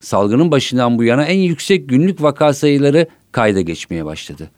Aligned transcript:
Salgının 0.00 0.50
başından 0.50 0.98
bu 0.98 1.04
yana 1.04 1.24
en 1.24 1.38
yüksek 1.38 1.88
günlük 1.88 2.22
vaka 2.22 2.52
sayıları 2.52 3.06
kayda 3.32 3.60
geçmeye 3.60 4.04
başladı. 4.04 4.50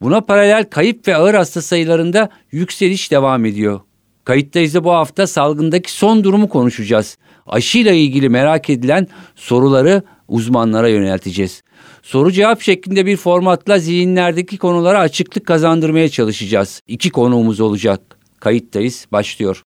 Buna 0.00 0.20
paralel 0.20 0.64
kayıp 0.64 1.08
ve 1.08 1.16
ağır 1.16 1.34
hasta 1.34 1.62
sayılarında 1.62 2.28
yükseliş 2.52 3.10
devam 3.10 3.44
ediyor. 3.44 3.80
Kayıttayız 4.24 4.74
da 4.74 4.84
bu 4.84 4.92
hafta 4.92 5.26
salgındaki 5.26 5.92
son 5.92 6.24
durumu 6.24 6.48
konuşacağız. 6.48 7.18
Aşıyla 7.46 7.92
ilgili 7.92 8.28
merak 8.28 8.70
edilen 8.70 9.06
soruları 9.36 10.02
uzmanlara 10.28 10.88
yönelteceğiz. 10.88 11.62
Soru 12.02 12.32
cevap 12.32 12.62
şeklinde 12.62 13.06
bir 13.06 13.16
formatla 13.16 13.78
zihinlerdeki 13.78 14.58
konulara 14.58 14.98
açıklık 14.98 15.46
kazandırmaya 15.46 16.08
çalışacağız. 16.08 16.80
İki 16.86 17.10
konuğumuz 17.10 17.60
olacak. 17.60 18.00
Kayıttayız 18.40 19.06
başlıyor. 19.12 19.62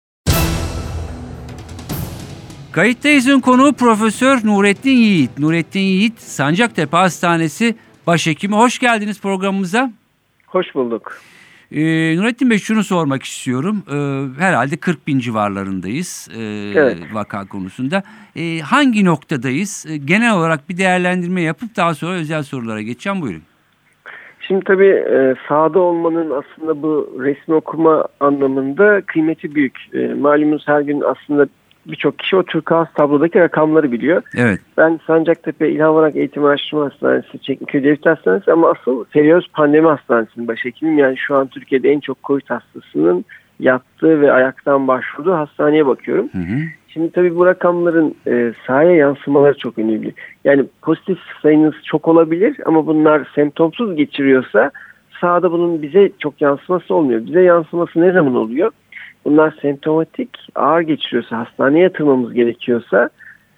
Kayıttayız'ın 2.77 3.41
konuğu 3.41 3.73
Profesör 3.73 4.37
Nurettin 4.45 4.91
Yiğit. 4.91 5.39
Nurettin 5.39 5.81
Yiğit, 5.81 6.19
Sancaktepe 6.19 6.97
Hastanesi 6.97 7.75
Başhekimi. 8.07 8.55
Hoş 8.55 8.79
geldiniz 8.79 9.23
programımıza. 9.23 9.91
Hoş 10.47 10.75
bulduk. 10.75 11.13
Ee, 11.73 11.81
Nurettin 12.17 12.51
Bey 12.51 12.59
şunu 12.59 12.85
sormak 12.85 13.23
istiyorum. 13.23 13.83
Ee, 13.89 14.41
herhalde 14.41 14.77
40 14.77 15.07
bin 15.07 15.19
civarlarındayız 15.19 16.29
e, 16.37 16.41
evet. 16.75 16.99
vaka 17.13 17.49
konusunda. 17.49 18.03
Ee, 18.37 18.59
hangi 18.59 19.05
noktadayız? 19.05 19.87
Ee, 19.89 19.97
genel 19.97 20.37
olarak 20.37 20.69
bir 20.69 20.79
değerlendirme 20.79 21.43
yapıp 21.43 21.77
daha 21.77 21.95
sonra 21.95 22.15
özel 22.15 22.43
sorulara 22.43 22.83
geçeceğim. 22.83 23.23
Buyurun. 23.23 23.43
Şimdi 24.41 24.65
tabii 24.65 25.05
e, 25.11 25.35
sahada 25.49 25.81
olmanın 25.81 26.31
aslında 26.31 26.83
bu 26.83 27.17
resmi 27.19 27.55
okuma 27.55 28.05
anlamında 28.21 29.01
kıymeti 29.07 29.55
büyük. 29.55 29.79
E, 29.95 30.15
malumunuz 30.15 30.69
her 30.69 30.81
gün 30.81 31.01
aslında 31.01 31.47
birçok 31.89 32.19
kişi 32.19 32.37
o 32.37 32.43
Türk 32.43 32.73
Ağız 32.73 32.89
tablodaki 32.95 33.41
rakamları 33.41 33.93
biliyor. 33.93 34.23
Evet. 34.37 34.61
Ben 34.77 35.01
Sancaktepe 35.07 35.71
İlhan 35.71 35.95
Varak 35.95 36.17
Eğitim 36.17 36.45
Araştırma 36.45 36.85
Hastanesi, 36.85 37.39
Çekmeköy 37.43 37.85
Devlet 37.85 38.07
Hastanesi 38.07 38.53
ama 38.53 38.71
asıl 38.71 39.05
Seriyoz 39.13 39.49
Pandemi 39.53 39.89
Hastanesi'nin 39.89 40.49
başhekimim. 40.49 40.99
Yani 40.99 41.17
şu 41.19 41.37
an 41.37 41.47
Türkiye'de 41.47 41.91
en 41.91 42.01
çok 42.01 42.25
COVID 42.25 42.51
hastasının 42.51 43.25
yattığı 43.61 44.21
ve 44.21 44.33
ayaktan 44.33 44.89
başvurduğu 44.89 45.35
hastaneye 45.35 45.87
bakıyorum. 45.87 46.29
Hı 46.33 46.39
hı. 46.39 46.59
Şimdi 46.89 47.11
tabii 47.11 47.37
bu 47.37 47.47
rakamların 47.47 48.15
e, 48.27 48.53
sahaya 48.67 48.93
yansımaları 48.93 49.59
çok 49.59 49.79
önemli. 49.79 50.15
Yani 50.45 50.65
pozitif 50.83 51.19
sayınız 51.43 51.75
çok 51.85 52.09
olabilir 52.09 52.57
ama 52.67 52.87
bunlar 52.87 53.29
semptomsuz 53.35 53.97
geçiriyorsa 53.97 54.71
sahada 55.21 55.53
bunun 55.53 55.83
bize 55.83 56.11
çok 56.19 56.41
yansıması 56.41 56.95
olmuyor. 56.95 57.27
Bize 57.27 57.43
yansıması 57.43 58.01
ne 58.01 58.13
zaman 58.13 58.35
oluyor? 58.35 58.71
Bunlar 59.27 59.55
semptomatik 59.63 60.31
ağır 60.55 60.81
geçiriyorsa, 60.81 61.39
hastaneye 61.39 61.83
yatırmamız 61.83 62.35
gerekiyorsa 62.35 63.11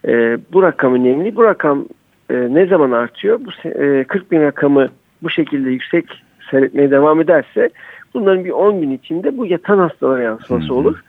e, 0.09 0.39
bu 0.53 0.63
rakam 0.63 0.95
önemli. 0.95 1.37
Bu 1.37 1.45
rakam 1.45 1.85
e, 2.31 2.35
ne 2.35 2.67
zaman 2.67 2.93
artıyor? 2.93 3.41
Bu 3.41 3.69
e, 3.69 4.05
40 4.05 4.31
bin 4.33 4.41
rakamı 4.41 4.89
bu 5.23 5.31
şekilde 5.31 5.71
yüksek 5.71 6.05
seyretmeye 6.51 6.91
devam 6.91 7.21
ederse 7.21 7.71
bunların 8.15 8.45
bir 8.45 8.51
10 8.51 8.81
gün 8.81 8.91
içinde 8.91 9.39
bu 9.39 9.47
yatan 9.47 9.79
hastalara 9.79 10.23
yansıması 10.23 10.75
olur. 10.75 11.03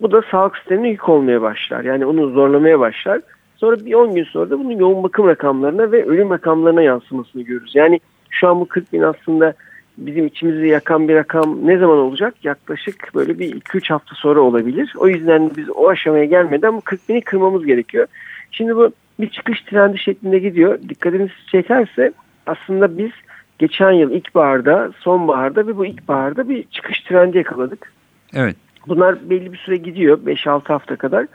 Bu 0.00 0.12
da 0.12 0.22
sağlık 0.30 0.56
sistemine 0.56 0.88
yük 0.88 1.08
olmaya 1.08 1.42
başlar. 1.42 1.84
Yani 1.84 2.06
onu 2.06 2.30
zorlamaya 2.30 2.80
başlar. 2.80 3.20
Sonra 3.56 3.76
bir 3.86 3.94
10 3.94 4.14
gün 4.14 4.24
sonra 4.24 4.50
da 4.50 4.58
bunun 4.58 4.78
yoğun 4.78 5.02
bakım 5.02 5.28
rakamlarına 5.28 5.92
ve 5.92 6.04
ölüm 6.04 6.30
rakamlarına 6.30 6.82
yansımasını 6.82 7.42
görürüz. 7.42 7.74
Yani 7.74 8.00
şu 8.30 8.48
an 8.48 8.60
bu 8.60 8.68
40 8.68 8.92
bin 8.92 9.02
aslında 9.02 9.54
bizim 9.98 10.26
içimizi 10.26 10.68
yakan 10.68 11.08
bir 11.08 11.14
rakam 11.14 11.66
ne 11.66 11.78
zaman 11.78 11.98
olacak? 11.98 12.34
Yaklaşık 12.44 13.10
böyle 13.14 13.38
bir 13.38 13.60
2-3 13.60 13.92
hafta 13.92 14.14
sonra 14.14 14.40
olabilir. 14.40 14.94
O 14.98 15.08
yüzden 15.08 15.50
biz 15.56 15.70
o 15.70 15.88
aşamaya 15.88 16.24
gelmeden 16.24 16.76
bu 16.76 16.80
40 16.80 17.08
bini 17.08 17.20
kırmamız 17.20 17.66
gerekiyor. 17.66 18.06
Şimdi 18.50 18.76
bu 18.76 18.90
bir 19.20 19.30
çıkış 19.30 19.60
trendi 19.60 19.98
şeklinde 19.98 20.38
gidiyor. 20.38 20.78
Dikkatinizi 20.88 21.32
çekerse 21.50 22.12
aslında 22.46 22.98
biz 22.98 23.10
geçen 23.58 23.92
yıl 23.92 24.10
ilkbaharda, 24.10 24.90
sonbaharda 24.98 25.66
ve 25.66 25.76
bu 25.76 25.86
ilkbaharda 25.86 26.48
bir 26.48 26.62
çıkış 26.62 27.00
trendi 27.00 27.38
yakaladık. 27.38 27.92
Evet. 28.34 28.56
Bunlar 28.88 29.30
belli 29.30 29.52
bir 29.52 29.58
süre 29.58 29.76
gidiyor. 29.76 30.18
5-6 30.26 30.68
hafta 30.68 30.96
kadar. 30.96 31.26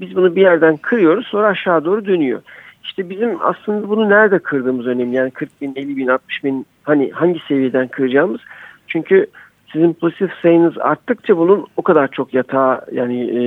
Biz 0.00 0.16
bunu 0.16 0.36
bir 0.36 0.40
yerden 0.40 0.76
kırıyoruz 0.76 1.26
sonra 1.26 1.46
aşağı 1.46 1.84
doğru 1.84 2.06
dönüyor. 2.06 2.42
İşte 2.88 3.10
bizim 3.10 3.36
aslında 3.42 3.88
bunu 3.88 4.10
nerede 4.10 4.38
kırdığımız 4.38 4.86
önemli. 4.86 5.16
Yani 5.16 5.30
40 5.30 5.60
bin, 5.60 5.72
50 5.76 5.96
bin, 5.96 6.06
60 6.06 6.44
bin 6.44 6.66
hani 6.82 7.10
hangi 7.10 7.40
seviyeden 7.48 7.88
kıracağımız. 7.88 8.40
Çünkü 8.86 9.26
sizin 9.72 9.92
pozitif 9.92 10.30
sayınız 10.42 10.78
arttıkça 10.78 11.38
bunun 11.38 11.66
o 11.76 11.82
kadar 11.82 12.08
çok 12.08 12.34
yatağı 12.34 12.80
yani 12.92 13.20
e, 13.20 13.40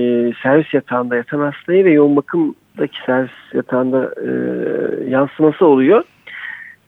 servis 0.43 0.73
yatağında 0.73 1.15
yatan 1.15 1.39
hastayı 1.39 1.85
ve 1.85 1.91
yoğun 1.91 2.15
bakımdaki 2.15 2.97
servis 3.05 3.31
yatağında 3.53 4.13
e, 4.25 4.29
yansıması 5.09 5.65
oluyor. 5.65 6.03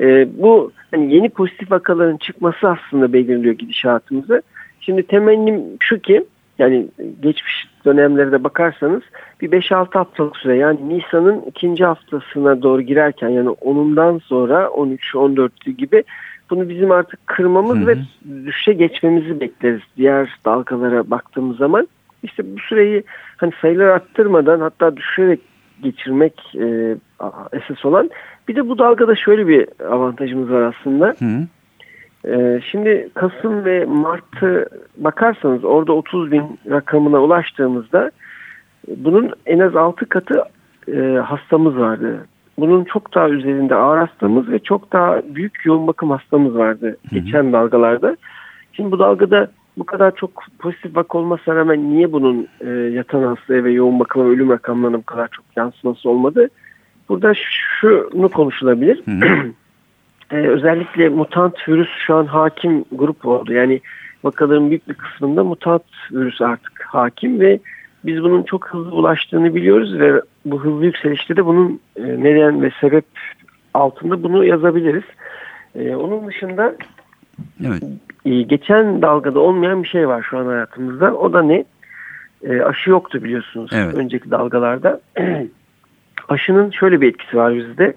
E, 0.01 0.27
bu 0.37 0.71
hani 0.91 1.13
yeni 1.13 1.29
pozitif 1.29 1.71
vakaların 1.71 2.17
çıkması 2.17 2.69
aslında 2.69 3.13
belirliyor 3.13 3.55
gidişatımızı. 3.55 4.41
Şimdi 4.79 5.03
temennim 5.03 5.63
şu 5.79 5.99
ki 5.99 6.25
yani 6.59 6.87
geçmiş 7.21 7.67
dönemlerde 7.85 8.43
bakarsanız 8.43 9.01
bir 9.41 9.51
5-6 9.51 9.93
haftalık 9.93 10.37
süre 10.37 10.55
yani 10.55 10.89
Nisan'ın 10.89 11.41
ikinci 11.41 11.85
haftasına 11.85 12.61
doğru 12.61 12.81
girerken 12.81 13.29
yani 13.29 13.49
onundan 13.49 14.17
sonra 14.17 14.63
13-14 14.63 15.69
gibi 15.71 16.03
bunu 16.49 16.69
bizim 16.69 16.91
artık 16.91 17.27
kırmamız 17.27 17.77
hı 17.77 17.81
hı. 17.81 17.87
ve 17.87 17.95
düşüşe 18.45 18.73
geçmemizi 18.73 19.39
bekleriz 19.41 19.81
diğer 19.97 20.29
dalgalara 20.45 21.09
baktığımız 21.09 21.57
zaman. 21.57 21.87
İşte 22.23 22.55
bu 22.55 22.59
süreyi 22.59 23.03
hani 23.37 23.51
sayılar 23.61 23.85
arttırmadan 23.85 24.59
hatta 24.59 24.97
düşürerek 24.97 25.39
geçirmek 25.83 26.55
e, 26.55 26.95
esas 27.53 27.85
olan. 27.85 28.09
Bir 28.47 28.55
de 28.55 28.69
bu 28.69 28.77
dalgada 28.77 29.15
şöyle 29.15 29.47
bir 29.47 29.67
avantajımız 29.89 30.49
var 30.49 30.61
aslında. 30.61 31.15
Hı. 31.19 31.47
Ee, 32.27 32.61
şimdi 32.71 33.09
Kasım 33.13 33.65
ve 33.65 33.85
Mart'ı 33.85 34.65
bakarsanız 34.97 35.63
orada 35.63 35.93
30 35.93 36.31
bin 36.31 36.59
rakamına 36.69 37.21
ulaştığımızda 37.21 38.11
bunun 38.87 39.31
en 39.45 39.59
az 39.59 39.75
6 39.75 40.05
katı 40.05 40.43
e, 40.93 40.99
hastamız 41.17 41.77
vardı. 41.77 42.27
Bunun 42.59 42.83
çok 42.83 43.15
daha 43.15 43.29
üzerinde 43.29 43.75
ağır 43.75 43.97
hastamız 43.97 44.51
ve 44.51 44.59
çok 44.59 44.93
daha 44.93 45.21
büyük 45.35 45.65
yoğun 45.65 45.87
bakım 45.87 46.09
hastamız 46.09 46.55
vardı 46.55 46.97
geçen 47.11 47.53
dalgalarda. 47.53 48.17
Şimdi 48.73 48.91
bu 48.91 48.99
dalgada 48.99 49.47
bu 49.77 49.83
kadar 49.83 50.15
çok 50.15 50.43
pozitif 50.59 50.95
vaka 50.95 51.17
olmasına 51.17 51.55
rağmen 51.55 51.89
niye 51.89 52.11
bunun 52.11 52.47
e, 52.61 52.69
yatan 52.69 53.23
hastaya 53.23 53.63
ve 53.63 53.71
yoğun 53.71 53.99
bakıma 53.99 54.25
ölüm 54.25 54.49
rakamlarına 54.49 54.97
bu 54.97 55.03
kadar 55.03 55.27
çok 55.27 55.45
yansıması 55.55 56.09
olmadı? 56.09 56.49
Burada 57.09 57.33
şunu 57.33 58.29
konuşulabilir. 58.29 59.03
ee, 60.33 60.35
özellikle 60.35 61.09
mutant 61.09 61.69
virüs 61.69 61.89
şu 62.07 62.15
an 62.15 62.25
hakim 62.25 62.85
grup 62.91 63.25
oldu. 63.25 63.53
Yani 63.53 63.81
vakaların 64.23 64.69
büyük 64.69 64.89
bir 64.89 64.93
kısmında 64.93 65.43
mutant 65.43 65.83
virüs 66.11 66.41
artık 66.41 66.81
hakim 66.87 67.39
ve 67.39 67.59
biz 68.05 68.23
bunun 68.23 68.43
çok 68.43 68.67
hızlı 68.67 68.91
ulaştığını 68.91 69.55
biliyoruz 69.55 69.99
ve 69.99 70.21
bu 70.45 70.63
hızlı 70.63 70.85
yükselişte 70.85 71.35
de 71.35 71.45
bunun 71.45 71.79
e, 71.95 72.03
neden 72.03 72.61
ve 72.61 72.71
sebep 72.81 73.05
altında 73.73 74.23
bunu 74.23 74.45
yazabiliriz. 74.45 75.03
Ee, 75.75 75.95
onun 75.95 76.27
dışında 76.27 76.75
evet. 77.65 77.83
e, 78.25 78.41
geçen 78.41 79.01
dalgada 79.01 79.39
olmayan 79.39 79.83
bir 79.83 79.87
şey 79.87 80.07
var 80.07 80.25
şu 80.29 80.37
an 80.37 80.45
hayatımızda. 80.45 81.15
O 81.15 81.33
da 81.33 81.41
ne? 81.41 81.65
E, 82.43 82.61
aşı 82.61 82.89
yoktu 82.89 83.23
biliyorsunuz 83.23 83.71
evet. 83.73 83.95
önceki 83.95 84.31
dalgalarda. 84.31 85.01
Aşının 86.29 86.71
şöyle 86.71 87.01
bir 87.01 87.07
etkisi 87.07 87.37
var 87.37 87.55
bizde. 87.55 87.93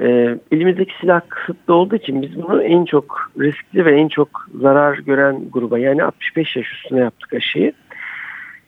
E, 0.00 0.38
elimizdeki 0.52 0.92
silah 1.00 1.20
kısıtlı 1.28 1.74
olduğu 1.74 1.96
için 1.96 2.22
biz 2.22 2.42
bunu 2.42 2.62
en 2.62 2.84
çok 2.84 3.30
riskli 3.40 3.84
ve 3.84 4.00
en 4.00 4.08
çok 4.08 4.28
zarar 4.60 4.98
gören 4.98 5.50
gruba 5.52 5.78
yani 5.78 6.04
65 6.04 6.56
yaş 6.56 6.72
üstüne 6.72 7.00
yaptık 7.00 7.34
aşıyı. 7.34 7.72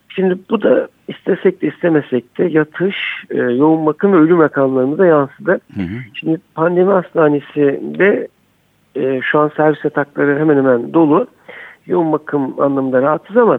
Şimdi 0.08 0.38
bu 0.50 0.62
da 0.62 0.88
istesek 1.08 1.62
de 1.62 1.66
istemesek 1.66 2.38
de 2.38 2.44
yatış, 2.44 2.96
e, 3.30 3.36
yoğun 3.36 3.86
bakım 3.86 4.12
ve 4.12 4.16
ölüm 4.16 4.40
rakamlarımıza 4.40 5.06
yansıdı. 5.06 5.60
Hı 5.74 5.82
hı. 5.82 5.98
Şimdi 6.14 6.40
pandemi 6.54 6.92
hastanesinde 6.92 8.28
e, 8.96 9.20
şu 9.22 9.38
an 9.38 9.50
servis 9.56 9.84
yatakları 9.84 10.38
hemen 10.38 10.56
hemen 10.56 10.92
dolu. 10.94 11.26
Yoğun 11.86 12.12
bakım 12.12 12.60
anlamında 12.60 13.02
rahatız 13.02 13.36
ama 13.36 13.58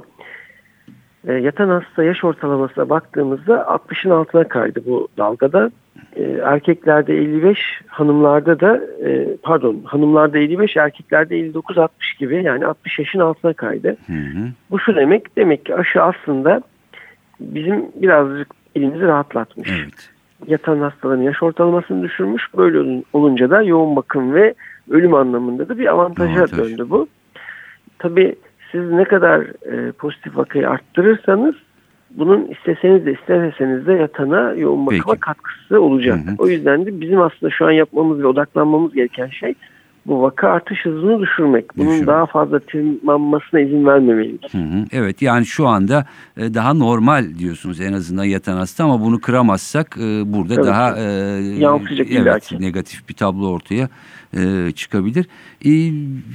e, 1.28 1.34
yatan 1.34 1.70
hasta 1.70 2.04
yaş 2.04 2.24
ortalamasına 2.24 2.90
baktığımızda 2.90 3.56
60'ın 3.56 4.12
altına 4.12 4.48
kaydı 4.48 4.82
bu 4.86 5.08
dalgada. 5.18 5.72
E, 6.16 6.24
erkeklerde 6.24 7.18
55, 7.18 7.60
hanımlarda 7.88 8.60
da 8.60 8.82
e, 9.06 9.38
pardon 9.44 9.82
hanımlarda 9.86 10.38
55, 10.38 10.78
erkeklerde 10.78 11.40
59-60 11.40 11.90
gibi 12.20 12.44
yani 12.44 12.66
60 12.66 13.00
yaşın 13.00 13.20
altına 13.20 13.54
kaydı. 13.54 13.98
Hı 14.08 14.14
hı. 14.14 14.48
Bu 14.72 14.80
şu 14.80 14.96
demek, 14.96 15.38
demek 15.38 15.66
ki 15.66 15.76
aşı 15.76 16.04
aslında 16.04 16.62
bizim 17.40 17.86
birazcık 17.96 18.48
elimizi 18.76 19.06
rahatlatmış. 19.06 19.70
Evet. 19.72 20.10
Yatan 20.48 20.80
hastaların 20.80 21.22
yaş 21.22 21.44
ortalamasını 21.44 22.04
düşürmüş. 22.04 22.44
Böyle 22.58 23.04
olunca 23.14 23.50
da 23.50 23.62
yoğun 23.62 23.96
bakım 23.96 24.34
ve 24.34 24.54
ölüm 24.90 25.14
anlamında 25.14 25.70
da 25.70 25.78
bir 25.78 25.88
avantaja 25.88 26.40
Avantaj. 26.40 26.60
döndü 26.60 26.86
bu. 26.90 27.08
Tabii 28.00 28.36
siz 28.72 28.92
ne 28.92 29.04
kadar 29.04 29.42
e, 29.72 29.92
pozitif 29.92 30.38
vakayı 30.38 30.70
arttırırsanız 30.70 31.56
bunun 32.18 32.48
isteseniz 32.48 33.06
de 33.06 33.14
istemeseniz 33.14 33.88
de 33.88 33.94
yatana 33.94 34.54
yoğun 34.54 34.86
bakıma 34.86 35.04
Peki. 35.06 35.20
katkısı 35.20 35.82
olacak. 35.82 36.20
Hı 36.26 36.32
hı. 36.32 36.36
O 36.38 36.48
yüzden 36.48 36.86
de 36.86 37.02
bizim 37.02 37.22
aslında 37.22 37.52
şu 37.58 37.66
an 37.66 37.72
yapmamız 37.72 38.20
ve 38.20 38.28
odaklanmamız 38.28 38.94
gereken 38.94 39.28
şey 39.28 39.54
bu 40.06 40.22
vaka 40.22 40.50
artış 40.50 40.86
hızını 40.86 41.20
düşürmek. 41.20 41.78
Bunun 41.78 41.88
Düşürmek. 41.88 42.08
daha 42.08 42.26
fazla 42.26 42.60
tırmanmasına 42.60 43.60
izin 43.60 43.86
vermemeliyiz. 43.86 44.40
Hı 44.52 44.58
hı. 44.58 44.86
Evet 44.92 45.22
yani 45.22 45.46
şu 45.46 45.68
anda 45.68 46.06
e, 46.38 46.54
daha 46.54 46.74
normal 46.74 47.26
diyorsunuz 47.40 47.82
en 47.82 47.94
azından 47.94 48.24
yatan 48.24 48.58
hasta 48.58 48.84
ama 48.84 49.02
bunu 49.02 49.20
kıramazsak 49.20 49.98
e, 49.98 50.34
burada 50.34 50.54
Evet. 50.54 50.66
daha 50.66 50.98
e, 50.98 51.04
evet, 52.12 52.52
negatif 52.60 53.10
bir 53.10 53.14
tablo 53.14 53.48
ortaya 53.48 53.90
e, 54.38 54.72
çıkabilir. 54.72 55.26
E, 55.66 55.72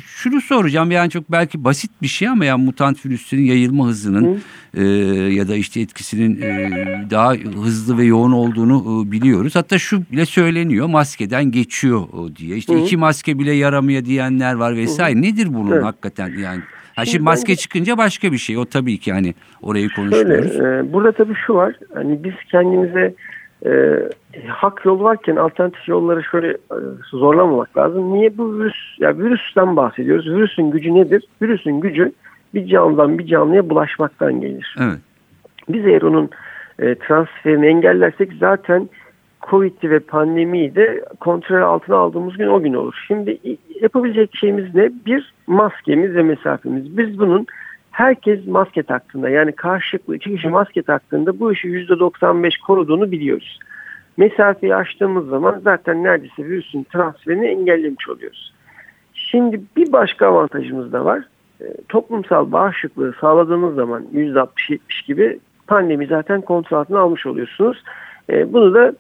şunu 0.07 0.41
soracağım 0.41 0.91
yani 0.91 1.11
çok 1.11 1.33
belki 1.33 1.65
basit 1.65 1.91
bir 2.03 2.07
şey 2.07 2.29
ama 2.29 2.45
yani 2.45 2.65
mutant 2.65 3.07
virüslerin 3.07 3.43
yayılma 3.45 3.87
hızının 3.87 4.41
e, 4.75 4.85
ya 5.33 5.49
da 5.49 5.57
işte 5.57 5.81
etkisinin 5.81 6.43
e, 6.43 6.71
daha 7.11 7.33
hızlı 7.35 7.99
ve 7.99 8.05
yoğun 8.05 8.33
olduğunu 8.33 9.05
e, 9.09 9.13
biliyoruz. 9.13 9.57
Hatta 9.57 9.79
şu 9.79 10.03
bile 10.13 10.27
söyleniyor 10.27 10.87
maskeden 10.87 11.45
geçiyor 11.51 12.01
o 12.13 12.37
diye. 12.37 12.57
İşte 12.57 12.75
Hı. 12.75 12.79
iki 12.79 12.97
maske 12.97 13.39
bile 13.39 13.53
yaramıyor 13.53 14.05
diyenler 14.05 14.55
var 14.55 14.77
vesaire. 14.77 15.23
Nedir 15.23 15.55
bunun 15.55 15.73
Evet. 15.73 15.85
hakikaten 15.85 16.33
yani? 16.39 16.61
Ha 16.97 17.05
Şimdi 17.05 17.25
maske 17.25 17.57
çıkınca 17.57 17.99
başka 17.99 18.33
bir 18.33 18.39
şey. 18.39 18.59
O 18.59 18.65
tabii 18.65 18.99
ki 18.99 19.13
hani 19.13 19.35
orayı 19.63 19.89
Şöyle, 19.91 20.11
konuşmuyoruz. 20.11 20.57
e, 20.61 20.93
burada 20.93 21.13
tabii 21.13 21.35
şu 21.47 21.55
var. 21.55 21.75
Hani 21.95 22.25
biz 22.25 22.33
kendimize 22.51 23.15
e, 23.67 24.49
hak 24.49 24.85
yol 24.85 25.01
varken 25.01 25.37
alternatif 25.37 25.89
yolları 25.89 26.25
şöyle 26.25 26.51
e, 26.51 26.79
zorlamamak 27.11 27.77
lazım. 27.77 28.13
Niye 28.13 28.39
bu 28.39 28.59
virüs? 28.59 28.77
Ya 28.99 29.19
virüsten 29.19 29.77
bahsediyoruz. 29.77 30.27
Virüsün 30.27 30.71
gücü 30.71 30.95
nedir? 30.95 31.25
Virüsün 31.43 31.81
gücü 31.81 32.13
bir 32.55 32.67
canlıdan 32.67 33.19
bir 33.19 33.27
canlıya 33.27 33.71
bulaşmaktan 33.71 34.41
gelir. 34.41 34.77
Evet. 34.81 34.99
Biz 35.69 35.87
eğer 35.87 36.03
onun 36.03 36.31
e, 36.79 36.95
transferini 36.95 37.67
engellersek 37.67 38.33
zaten 38.41 38.89
Covid'i 39.51 39.91
ve 39.91 39.99
pandemiyi 39.99 40.75
de 40.75 41.05
kontrol 41.21 41.63
altına 41.63 41.97
aldığımız 41.97 42.37
gün 42.37 42.49
o 42.49 42.63
gün 42.63 42.75
olur. 42.75 43.05
Şimdi 43.07 43.39
yapabilecek 43.81 44.37
şeyimiz 44.37 44.75
ne? 44.75 44.91
Bir, 45.07 45.35
maskemiz 45.47 46.15
ve 46.15 46.23
mesafemiz. 46.23 46.99
Biz 46.99 47.19
bunun 47.19 47.47
herkes 47.97 48.47
maske 48.47 48.83
taktığında 48.83 49.29
yani 49.29 49.53
karşılıklı 49.53 50.17
iki 50.17 50.37
kişi 50.37 50.49
maske 50.49 50.83
taktığında 50.83 51.41
bu 51.41 51.53
işi 51.53 51.69
%95 51.69 52.61
koruduğunu 52.67 53.11
biliyoruz. 53.11 53.59
Mesafeyi 54.17 54.75
aştığımız 54.75 55.27
zaman 55.29 55.61
zaten 55.65 56.05
neredeyse 56.05 56.45
virüsün 56.45 56.87
transferini 56.93 57.47
engellemiş 57.47 58.09
oluyoruz. 58.09 58.53
Şimdi 59.15 59.61
bir 59.77 59.93
başka 59.93 60.27
avantajımız 60.27 60.93
da 60.93 61.05
var. 61.05 61.25
E, 61.61 61.65
toplumsal 61.89 62.53
bağışıklığı 62.53 63.15
sağladığınız 63.21 63.75
zaman 63.75 64.05
%60-70 64.15 64.79
gibi 65.07 65.39
pandemi 65.67 66.07
zaten 66.07 66.41
kontrol 66.41 66.79
altına 66.79 67.01
almış 67.01 67.27
oluyorsunuz. 67.27 67.85
E, 68.31 68.53
bunu 68.53 68.75
da 68.75 68.93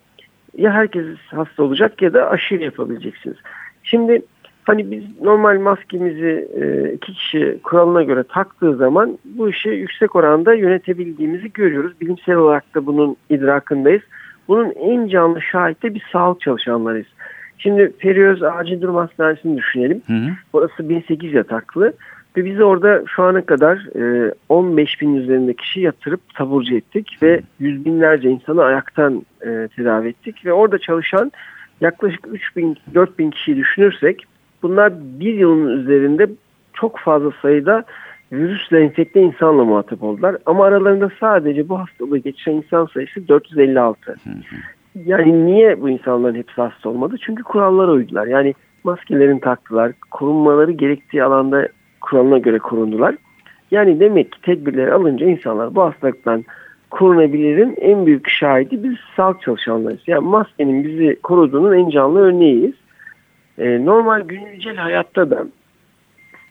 ya 0.56 0.72
herkes 0.72 1.06
hasta 1.26 1.62
olacak 1.62 2.02
ya 2.02 2.14
da 2.14 2.30
aşı 2.30 2.54
yapabileceksiniz. 2.54 3.36
Şimdi 3.82 4.22
hani 4.66 4.90
biz 4.90 5.04
normal 5.22 5.60
maskemizi 5.60 6.48
e, 6.60 6.92
iki 6.92 7.12
kişi 7.12 7.58
kuralına 7.62 8.02
göre 8.02 8.22
taktığı 8.22 8.76
zaman 8.76 9.18
bu 9.24 9.50
işi 9.50 9.68
yüksek 9.68 10.16
oranda 10.16 10.54
yönetebildiğimizi 10.54 11.52
görüyoruz. 11.52 12.00
Bilimsel 12.00 12.36
olarak 12.36 12.74
da 12.74 12.86
bunun 12.86 13.16
idrakındayız. 13.30 14.02
Bunun 14.48 14.70
en 14.70 15.08
canlı 15.08 15.42
şahit 15.42 15.82
de 15.82 15.94
biz 15.94 16.02
sağlık 16.12 16.40
çalışanlarıyız. 16.40 17.06
Şimdi 17.58 17.92
Feriöz 17.98 18.42
Acil 18.42 18.80
Durum 18.80 18.96
Hastanesi'ni 18.96 19.56
düşünelim. 19.56 20.02
Hı 20.06 20.12
hı. 20.12 20.30
Orası 20.52 20.88
1008 20.88 21.32
yataklı 21.32 21.92
ve 22.36 22.44
biz 22.44 22.60
orada 22.60 23.02
şu 23.06 23.22
ana 23.22 23.46
kadar 23.46 23.76
e, 24.28 24.34
15 24.48 25.00
bin 25.00 25.14
üzerinde 25.14 25.54
kişi 25.54 25.80
yatırıp 25.80 26.34
taburcu 26.34 26.76
ettik 26.76 27.18
ve 27.22 27.40
yüz 27.58 27.84
binlerce 27.84 28.28
insanı 28.28 28.64
ayaktan 28.64 29.26
e, 29.40 29.68
tedavi 29.76 30.08
ettik 30.08 30.46
ve 30.46 30.52
orada 30.52 30.78
çalışan 30.78 31.32
yaklaşık 31.80 32.28
3 32.32 32.56
bin 32.56 32.76
4 32.94 33.18
bin 33.18 33.30
kişiyi 33.30 33.56
düşünürsek 33.56 34.24
bunlar 34.68 34.92
bir 35.20 35.34
yılın 35.34 35.68
üzerinde 35.68 36.28
çok 36.72 36.98
fazla 36.98 37.30
sayıda 37.42 37.84
virüsle 38.32 38.80
enfekte 38.80 39.20
insanla 39.20 39.64
muhatap 39.64 40.02
oldular 40.02 40.36
ama 40.46 40.64
aralarında 40.64 41.10
sadece 41.20 41.68
bu 41.68 41.78
hastalığı 41.78 42.18
geçiren 42.18 42.56
insan 42.56 42.86
sayısı 42.86 43.28
456. 43.28 44.16
Yani 45.04 45.46
niye 45.46 45.80
bu 45.80 45.90
insanların 45.90 46.34
hepsi 46.34 46.54
hasta 46.54 46.88
olmadı? 46.88 47.16
Çünkü 47.20 47.42
kurallara 47.42 47.92
uydular. 47.92 48.26
Yani 48.26 48.54
maskelerini 48.84 49.40
taktılar, 49.40 49.92
korunmaları 50.10 50.72
gerektiği 50.72 51.24
alanda 51.24 51.68
kuralına 52.00 52.38
göre 52.38 52.58
korundular. 52.58 53.14
Yani 53.70 54.00
demek 54.00 54.32
ki 54.32 54.40
tedbirleri 54.42 54.92
alınca 54.92 55.26
insanlar 55.26 55.74
bu 55.74 55.82
hastalıktan 55.82 56.44
korunabilirin 56.90 57.76
en 57.80 58.06
büyük 58.06 58.28
şahidi 58.28 58.84
biz 58.84 58.94
sağlık 59.16 59.42
çalışanlarıyız. 59.42 60.02
Yani 60.06 60.24
maskenin 60.24 60.84
bizi 60.84 61.16
koruduğunun 61.22 61.72
en 61.72 61.90
canlı 61.90 62.20
örneğiyiz. 62.20 62.74
Ee, 63.58 63.84
normal 63.84 64.20
güncel 64.20 64.76
hayatta 64.76 65.30
da 65.30 65.46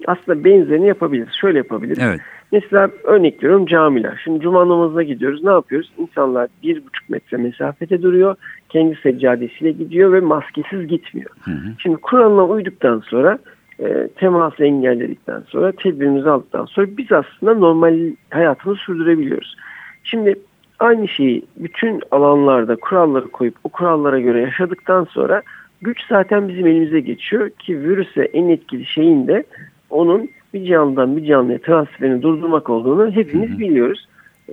aslında 0.08 0.44
benzerini 0.44 0.88
yapabiliriz. 0.88 1.34
Şöyle 1.42 1.58
yapabiliriz. 1.58 2.00
Evet. 2.02 2.22
Mesela 2.52 2.90
örnek 3.04 3.44
veriyorum 3.44 3.66
camiler. 3.66 4.22
Şimdi 4.24 4.40
cuma 4.40 4.70
namazına 4.70 5.04
gidiyoruz. 5.04 5.44
Ne 5.44 5.52
yapıyoruz? 5.52 5.92
İnsanlar 5.98 6.48
bir 6.64 6.76
buçuk 6.86 7.10
metre 7.10 7.38
mesafede 7.38 8.02
duruyor. 8.02 8.36
Kendi 8.70 8.96
seccadesiyle 8.96 9.72
gidiyor 9.72 10.14
ve 10.14 10.20
maskesiz 10.20 10.88
gitmiyor. 10.88 11.30
Hı 11.44 11.52
hı. 11.52 11.74
Şimdi 11.78 11.98
kuralına 11.98 12.46
uyduktan 12.46 13.00
sonra 13.00 13.38
e, 13.80 14.08
teması 14.08 14.64
engelledikten 14.64 15.44
sonra 15.48 15.72
tedbirimizi 15.72 16.30
aldıktan 16.30 16.66
sonra 16.66 16.88
biz 16.98 17.12
aslında 17.12 17.54
normal 17.54 18.00
hayatımızı 18.30 18.82
sürdürebiliyoruz. 18.82 19.56
Şimdi 20.04 20.36
aynı 20.80 21.08
şeyi 21.08 21.46
bütün 21.58 22.02
alanlarda 22.12 22.76
kuralları 22.76 23.28
koyup 23.28 23.56
o 23.64 23.70
kurallara 23.70 24.20
göre 24.20 24.42
yaşadıktan 24.42 25.04
sonra 25.04 25.42
güç 25.86 26.08
zaten 26.10 26.48
bizim 26.48 26.68
elimize 26.68 27.00
geçiyor 27.00 27.50
ki 27.50 27.82
virüse 27.82 28.24
en 28.24 28.50
etkili 28.50 28.86
şeyin 28.86 29.28
de 29.28 29.44
onun 29.90 30.30
bir 30.54 30.66
canlıdan 30.66 31.18
bir 31.18 31.26
canlıya 31.26 31.60
transferini 31.60 32.22
durdurmak 32.22 32.70
olduğunu 32.70 33.12
hepimiz 33.12 33.50
Hı 33.50 33.54
hı. 33.54 33.60
biliyoruz. 33.60 34.08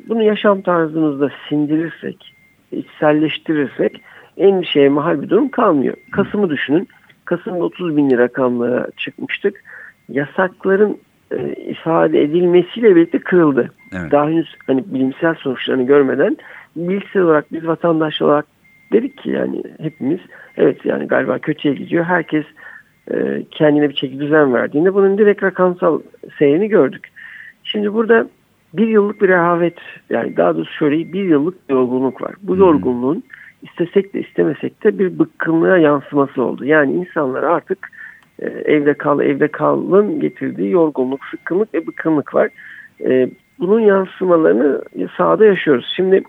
Bunu 0.08 0.22
yaşam 0.22 0.62
tarzımızda 0.62 1.30
sindirirsek, 1.48 2.34
içselleştirirsek 2.72 4.00
endişeye 4.36 4.88
mahal 4.88 5.22
bir 5.22 5.28
durum 5.28 5.48
kalmıyor. 5.48 5.94
Kasım'ı 6.12 6.50
düşünün. 6.50 6.88
Kasım'da 7.24 7.64
30 7.64 7.96
bin 7.96 8.18
rakamlara 8.18 8.86
çıkmıştık. 8.96 9.64
Yasakların 10.08 10.98
e, 11.30 11.52
ifade 11.52 12.22
edilmesiyle 12.22 12.96
birlikte 12.96 13.18
kırıldı. 13.18 13.70
Evet. 13.92 14.10
Daha 14.10 14.28
henüz 14.28 14.54
hani 14.66 14.84
bilimsel 14.86 15.34
sonuçlarını 15.34 15.86
görmeden 15.86 16.36
bilgisayar 16.76 17.20
olarak 17.20 17.52
biz 17.52 17.66
vatandaş 17.66 18.22
olarak 18.22 18.46
dedik 18.92 19.18
ki 19.18 19.30
yani 19.30 19.62
hepimiz 19.80 20.20
evet 20.56 20.84
yani 20.84 21.06
galiba 21.06 21.38
kötüye 21.38 21.74
gidiyor. 21.74 22.04
Herkes 22.04 22.44
e, 23.10 23.44
kendine 23.50 23.88
bir 23.88 23.94
çeki 23.94 24.20
düzen 24.20 24.54
verdiğinde 24.54 24.94
bunun 24.94 25.18
direkt 25.18 25.42
rakamsal 25.42 26.00
seyrini 26.38 26.68
gördük. 26.68 27.08
Şimdi 27.64 27.94
burada 27.94 28.26
bir 28.74 28.88
yıllık 28.88 29.22
bir 29.22 29.28
rehavet 29.28 29.78
yani 30.10 30.36
daha 30.36 30.54
doğrusu 30.54 30.72
şöyle 30.72 31.12
bir 31.12 31.24
yıllık 31.24 31.68
bir 31.68 31.74
yorgunluk 31.74 32.22
var. 32.22 32.34
Bu 32.42 32.56
yorgunluğun 32.56 33.24
istesek 33.62 34.14
de 34.14 34.20
istemesek 34.20 34.84
de 34.84 34.98
bir 34.98 35.18
bıkkınlığa 35.18 35.78
yansıması 35.78 36.42
oldu. 36.42 36.64
Yani 36.64 36.92
insanlar 36.92 37.42
artık 37.42 37.88
e, 38.38 38.46
evde 38.46 38.94
kal 38.94 39.20
evde 39.20 39.48
kalın 39.48 40.20
getirdiği 40.20 40.70
yorgunluk, 40.70 41.24
sıkkınlık 41.24 41.74
ve 41.74 41.86
bıkkınlık 41.86 42.34
var. 42.34 42.48
E, 43.04 43.30
bunun 43.58 43.80
yansımalarını 43.80 44.82
sahada 45.16 45.44
yaşıyoruz. 45.44 45.92
Şimdi 45.96 46.22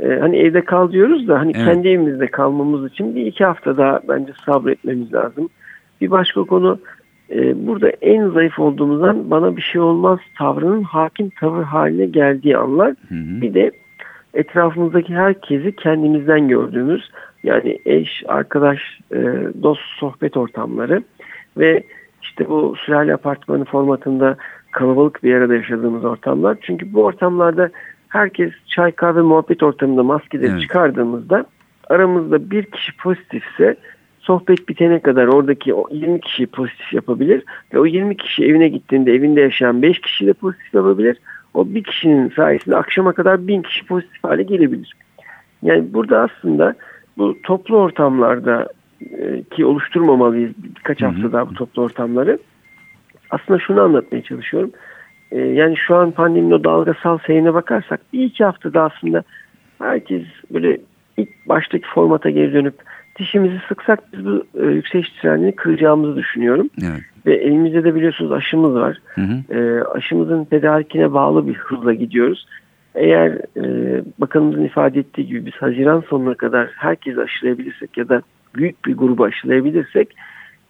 e, 0.00 0.08
hani 0.08 0.36
evde 0.36 0.64
kal 0.64 0.92
diyoruz 0.92 1.28
da 1.28 1.38
hani 1.38 1.52
Evet. 1.56 1.66
kendi 1.66 1.88
evimizde 1.88 2.26
kalmamız 2.26 2.92
için 2.92 3.14
bir 3.14 3.26
iki 3.26 3.44
hafta 3.44 3.76
daha 3.76 4.00
bence 4.08 4.32
sabretmemiz 4.46 5.14
lazım. 5.14 5.48
Bir 6.00 6.10
başka 6.10 6.44
konu 6.44 6.78
e, 7.30 7.66
burada 7.66 7.88
en 7.88 8.28
zayıf 8.28 8.58
olduğumuzdan 8.58 9.30
bana 9.30 9.56
bir 9.56 9.62
şey 9.62 9.80
olmaz 9.80 10.18
tavrının 10.38 10.82
hakim 10.82 11.30
tavır 11.30 11.62
haline 11.62 12.06
geldiği 12.06 12.56
anlar. 12.56 12.88
Hı 12.88 13.14
hı. 13.14 13.40
Bir 13.40 13.54
de 13.54 13.70
etrafımızdaki 14.34 15.14
herkesi 15.14 15.76
kendimizden 15.76 16.48
gördüğümüz 16.48 17.10
yani 17.42 17.78
eş, 17.84 18.22
arkadaş, 18.28 18.78
e, 19.12 19.18
dost 19.62 19.82
sohbet 19.98 20.36
ortamları 20.36 21.02
ve 21.56 21.82
işte 22.22 22.48
bu 22.48 22.74
süreli 22.76 23.14
apartmanı 23.14 23.64
formatında 23.64 24.36
kalabalık 24.70 25.24
bir 25.24 25.34
arada 25.34 25.54
yaşadığımız 25.54 26.04
ortamlar. 26.04 26.56
Çünkü 26.62 26.92
bu 26.92 27.04
ortamlarda 27.04 27.70
herkes 28.14 28.52
çay 28.66 28.92
kahve 28.92 29.20
muhabbet 29.20 29.62
ortamında 29.62 30.02
maskeleri 30.02 30.50
Evet. 30.50 30.62
çıkardığımızda 30.62 31.46
aramızda 31.88 32.50
bir 32.50 32.64
kişi 32.64 32.96
pozitifse 32.96 33.76
sohbet 34.18 34.68
bitene 34.68 35.00
kadar 35.00 35.26
oradaki 35.26 35.74
o 35.74 35.88
20 35.90 36.20
kişi 36.20 36.46
pozitif 36.46 36.92
yapabilir 36.92 37.44
ve 37.74 37.80
o 37.80 37.86
20 37.86 38.16
kişi 38.16 38.44
evine 38.44 38.68
gittiğinde 38.68 39.12
evinde 39.12 39.40
yaşayan 39.40 39.82
5 39.82 40.00
kişi 40.00 40.26
de 40.26 40.32
pozitif 40.32 40.74
yapabilir. 40.74 41.16
O 41.54 41.66
bir 41.74 41.84
kişinin 41.84 42.28
sayesinde 42.28 42.76
akşama 42.76 43.12
kadar 43.12 43.48
1000 43.48 43.62
kişi 43.62 43.86
pozitif 43.86 44.24
hale 44.24 44.42
gelebilir. 44.42 44.92
Yani 45.62 45.92
burada 45.92 46.20
aslında 46.20 46.74
bu 47.18 47.38
toplu 47.42 47.76
ortamlarda 47.76 48.68
e, 49.00 49.42
ki 49.42 49.64
oluşturmamalıyız 49.66 50.52
birkaç 50.76 51.02
hafta 51.02 51.32
daha 51.32 51.50
bu 51.50 51.54
toplu 51.54 51.82
ortamları. 51.82 52.38
Aslında 53.30 53.58
şunu 53.58 53.82
anlatmaya 53.82 54.22
çalışıyorum. 54.22 54.70
E, 55.34 55.38
yani 55.40 55.76
şu 55.76 55.96
an 55.96 56.10
pandeminin 56.10 56.50
o 56.50 56.64
dalgasal 56.64 57.18
seyrine 57.26 57.54
bakarsak 57.54 58.00
bir 58.12 58.24
iki 58.24 58.44
haftada 58.44 58.82
aslında 58.82 59.22
herkes 59.78 60.22
böyle 60.50 60.78
ilk 61.16 61.48
baştaki 61.48 61.86
formata 61.94 62.30
geri 62.30 62.52
dönüp 62.52 62.74
dişimizi 63.18 63.60
sıksak 63.68 64.12
biz 64.12 64.26
bu 64.26 64.46
e, 64.60 64.66
yükseliş 64.66 65.08
trendini 65.08 65.56
kıracağımızı 65.56 66.16
düşünüyorum. 66.16 66.70
Evet. 66.82 67.00
Ve 67.26 67.34
elimizde 67.34 67.84
de 67.84 67.94
biliyorsunuz 67.94 68.32
aşımız 68.32 68.74
var. 68.74 68.98
Hı 69.06 69.20
hı. 69.20 69.54
E, 69.54 69.82
aşımızın 69.82 70.44
tedarikine 70.44 71.12
bağlı 71.12 71.48
bir 71.48 71.54
hızla 71.54 71.94
gidiyoruz. 71.94 72.46
Eğer 72.94 73.30
e, 73.56 73.64
bakanımızın 74.18 74.64
ifade 74.64 75.00
ettiği 75.00 75.26
gibi 75.26 75.46
biz 75.46 75.54
Haziran 75.54 76.04
sonuna 76.08 76.34
kadar 76.34 76.70
herkes 76.76 77.18
aşılayabilirsek 77.18 77.96
ya 77.96 78.08
da 78.08 78.22
büyük 78.54 78.84
bir 78.84 78.96
grubu 78.96 79.24
aşılayabilirsek 79.24 80.16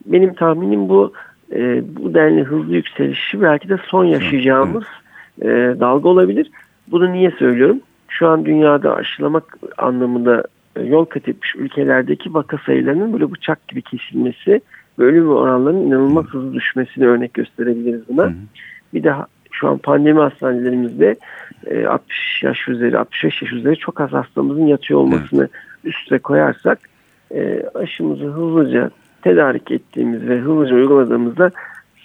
benim 0.05 0.33
tahminim 0.33 0.89
bu 0.89 1.13
e, 1.53 1.83
bu 1.95 2.13
denli 2.13 2.43
hızlı 2.43 2.75
yükselişi 2.75 3.41
belki 3.41 3.69
de 3.69 3.77
son 3.87 4.05
yaşayacağımız 4.05 4.83
e, 5.41 5.47
dalga 5.79 6.09
olabilir. 6.09 6.51
Bunu 6.87 7.13
niye 7.13 7.31
söylüyorum? 7.31 7.79
Şu 8.09 8.27
an 8.27 8.45
dünyada 8.45 8.95
aşılamak 8.95 9.57
anlamında 9.77 10.43
e, 10.75 10.83
yol 10.83 11.05
kat 11.05 11.27
etmiş 11.27 11.55
ülkelerdeki 11.55 12.33
vaka 12.33 12.57
sayılarının 12.65 13.13
böyle 13.13 13.31
bıçak 13.31 13.67
gibi 13.67 13.81
kesilmesi 13.81 14.61
ve 14.99 15.03
ölüm 15.03 15.29
oranlarının 15.29 15.87
inanılmaz 15.87 16.25
hızlı 16.25 16.53
düşmesini 16.53 17.07
örnek 17.07 17.33
gösterebiliriz 17.33 18.01
buna. 18.09 18.33
Bir 18.93 19.03
de 19.03 19.13
şu 19.51 19.67
an 19.67 19.77
pandemi 19.77 20.19
hastanelerimizde 20.19 21.15
e, 21.65 21.85
60 21.85 22.43
yaş 22.43 22.67
üzeri, 22.67 22.97
65 22.97 23.41
yaş 23.41 23.53
üzeri 23.53 23.77
çok 23.77 24.01
az 24.01 24.11
hastamızın 24.11 24.65
yatıyor 24.65 24.99
olmasını 24.99 25.49
üste 25.83 26.19
koyarsak 26.19 26.79
e, 27.31 27.63
aşımızı 27.75 28.25
hızlıca 28.25 28.91
tedarik 29.25 29.71
ettiğimiz 29.71 30.27
ve 30.27 30.37
hızlıca 30.37 30.75
uyguladığımızda 30.75 31.51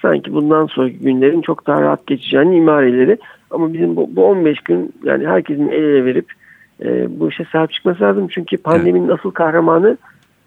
sanki 0.03 0.33
bundan 0.33 0.67
sonraki 0.67 0.99
günlerin 0.99 1.41
çok 1.41 1.67
daha 1.67 1.83
rahat 1.83 2.07
geçeceğini 2.07 2.57
imareleri 2.57 3.19
ama 3.51 3.73
bizim 3.73 3.97
bu, 3.97 4.17
bu 4.17 4.25
15 4.25 4.61
gün 4.61 4.95
yani 5.05 5.27
herkesin 5.27 5.69
el 5.69 5.83
ele 5.83 6.05
verip 6.05 6.33
e, 6.83 7.21
bu 7.21 7.29
işe 7.29 7.45
sahip 7.53 7.73
çıkması 7.73 8.01
lazım. 8.03 8.29
Çünkü 8.29 8.57
pandeminin 8.57 9.09
asıl 9.09 9.31
kahramanı 9.31 9.97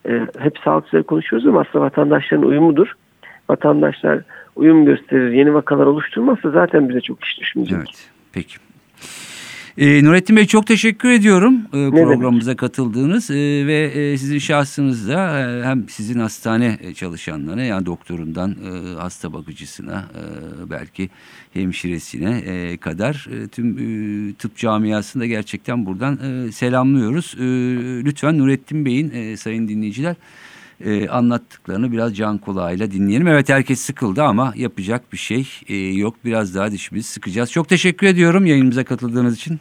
e, 0.07 0.21
hep 0.39 0.59
sağlıkçıları 0.63 1.03
konuşuyoruz 1.03 1.47
ama 1.47 1.61
aslında 1.61 1.85
vatandaşların 1.85 2.47
uyumudur. 2.47 2.93
Vatandaşlar 3.49 4.19
uyum 4.55 4.85
gösterir, 4.85 5.31
yeni 5.31 5.53
vakalar 5.53 5.85
oluşturmazsa 5.85 6.49
zaten 6.49 6.89
bize 6.89 7.01
çok 7.01 7.23
iş 7.23 7.39
düşmeyecek. 7.39 7.77
Evet. 7.77 8.09
Peki. 8.33 8.57
Ee, 9.77 10.03
Nurettin 10.03 10.35
Bey 10.35 10.45
çok 10.45 10.67
teşekkür 10.67 11.11
ediyorum 11.11 11.61
e, 11.69 11.77
demek? 11.77 11.91
programımıza 11.91 12.55
katıldığınız 12.55 13.31
e, 13.31 13.35
ve 13.67 13.83
e, 13.83 14.17
sizin 14.17 14.39
şahsınızda 14.39 15.39
e, 15.39 15.63
hem 15.63 15.89
sizin 15.89 16.19
hastane 16.19 16.79
çalışanlarına 16.95 17.63
yani 17.63 17.85
doktorundan 17.85 18.51
e, 18.51 18.95
hasta 18.99 19.33
bakıcısına 19.33 20.05
e, 20.15 20.69
belki 20.69 21.09
hemşiresine 21.53 22.37
e, 22.37 22.77
kadar 22.77 23.27
e, 23.31 23.47
tüm 23.47 23.77
e, 23.77 24.33
tıp 24.33 24.57
camiasında 24.57 25.25
gerçekten 25.25 25.85
buradan 25.85 26.19
e, 26.47 26.51
selamlıyoruz. 26.51 27.35
E, 27.39 27.43
lütfen 28.05 28.37
Nurettin 28.37 28.85
Bey'in 28.85 29.11
e, 29.11 29.37
sayın 29.37 29.67
dinleyiciler 29.67 30.15
e, 30.85 31.07
anlattıklarını 31.07 31.91
biraz 31.91 32.17
can 32.17 32.37
kulağıyla 32.37 32.91
dinleyelim. 32.91 33.27
Evet 33.27 33.49
herkes 33.49 33.79
sıkıldı 33.79 34.23
ama 34.23 34.53
yapacak 34.55 35.13
bir 35.13 35.17
şey 35.17 35.47
e, 35.67 35.75
yok. 35.75 36.15
Biraz 36.25 36.55
daha 36.55 36.71
dişimizi 36.71 37.07
sıkacağız. 37.07 37.51
Çok 37.51 37.69
teşekkür 37.69 38.07
ediyorum 38.07 38.45
yayınımıza 38.45 38.83
katıldığınız 38.83 39.37
için. 39.37 39.59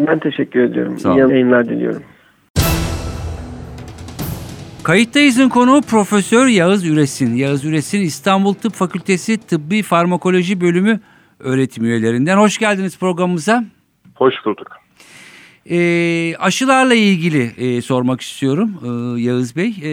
Ben 0.00 0.18
teşekkür 0.18 0.60
ediyorum. 0.60 0.98
Sağ 0.98 1.12
İyi 1.12 1.18
yayınlar 1.18 1.68
diliyorum. 1.68 2.02
Kayıttayız'ın 4.82 5.48
konuğu 5.48 5.80
Profesör 5.82 6.46
Yağız 6.46 6.86
Üresin. 6.86 7.34
Yağız 7.34 7.64
Üresin 7.64 8.00
İstanbul 8.00 8.54
Tıp 8.54 8.72
Fakültesi 8.72 9.46
Tıbbi 9.46 9.82
Farmakoloji 9.82 10.60
Bölümü 10.60 11.00
öğretim 11.40 11.84
üyelerinden. 11.84 12.36
Hoş 12.36 12.58
geldiniz 12.58 12.98
programımıza. 12.98 13.64
Hoş 14.14 14.34
bulduk. 14.44 14.85
E, 15.70 16.36
aşılarla 16.38 16.94
ilgili 16.94 17.42
e, 17.56 17.82
sormak 17.82 18.20
istiyorum 18.20 18.70
e, 18.82 19.20
Yağız 19.20 19.56
Bey. 19.56 19.68
E, 19.68 19.90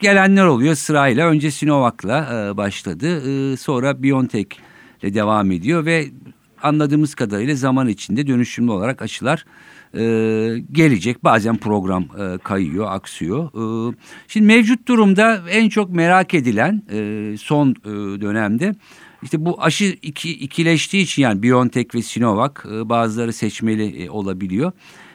gelenler 0.00 0.44
oluyor 0.44 0.74
sırayla. 0.74 1.28
Önce 1.28 1.50
Sinovac'la 1.50 2.48
e, 2.50 2.56
başladı. 2.56 3.22
E, 3.52 3.56
sonra 3.56 4.02
BioNTech 4.02 4.56
ile 5.02 5.14
devam 5.14 5.50
ediyor 5.50 5.84
ve 5.84 6.06
anladığımız 6.62 7.14
kadarıyla 7.14 7.54
zaman 7.54 7.88
içinde 7.88 8.26
dönüşümlü 8.26 8.70
olarak 8.70 9.02
aşılar 9.02 9.44
e, 9.94 10.02
gelecek. 10.72 11.24
Bazen 11.24 11.56
program 11.56 12.02
e, 12.02 12.38
kayıyor, 12.38 12.86
aksıyor. 12.88 13.48
E, 13.92 13.94
şimdi 14.28 14.46
mevcut 14.46 14.88
durumda 14.88 15.42
en 15.50 15.68
çok 15.68 15.90
merak 15.90 16.34
edilen 16.34 16.82
e, 16.92 17.34
son 17.38 17.70
e, 17.70 18.20
dönemde 18.20 18.74
işte 19.22 19.44
bu 19.44 19.62
aşı 19.62 19.84
iki, 20.02 20.30
ikileştiği 20.30 21.02
için 21.02 21.22
yani 21.22 21.42
BioNTech 21.42 21.94
ve 21.94 22.02
Sinovac 22.02 22.52
e, 22.70 22.88
bazıları 22.88 23.32
seçmeli 23.32 24.04
e, 24.04 24.10
olabiliyor. 24.10 24.72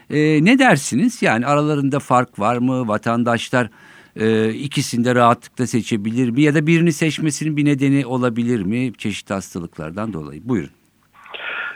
E, 0.09 0.45
ne 0.45 0.59
dersiniz? 0.59 1.21
Yani 1.21 1.45
aralarında 1.45 1.99
fark 1.99 2.39
var 2.39 2.57
mı? 2.57 2.87
Vatandaşlar 2.87 3.69
e, 4.15 4.53
ikisini 4.53 5.05
de 5.05 5.15
rahatlıkla 5.15 5.67
seçebilir 5.67 6.29
mi? 6.29 6.41
Ya 6.41 6.55
da 6.55 6.67
birini 6.67 6.93
seçmesinin 6.93 7.57
bir 7.57 7.65
nedeni 7.65 8.05
olabilir 8.05 8.61
mi? 8.61 8.93
Çeşitli 8.97 9.33
hastalıklardan 9.33 10.13
dolayı. 10.13 10.41
Buyurun. 10.43 10.69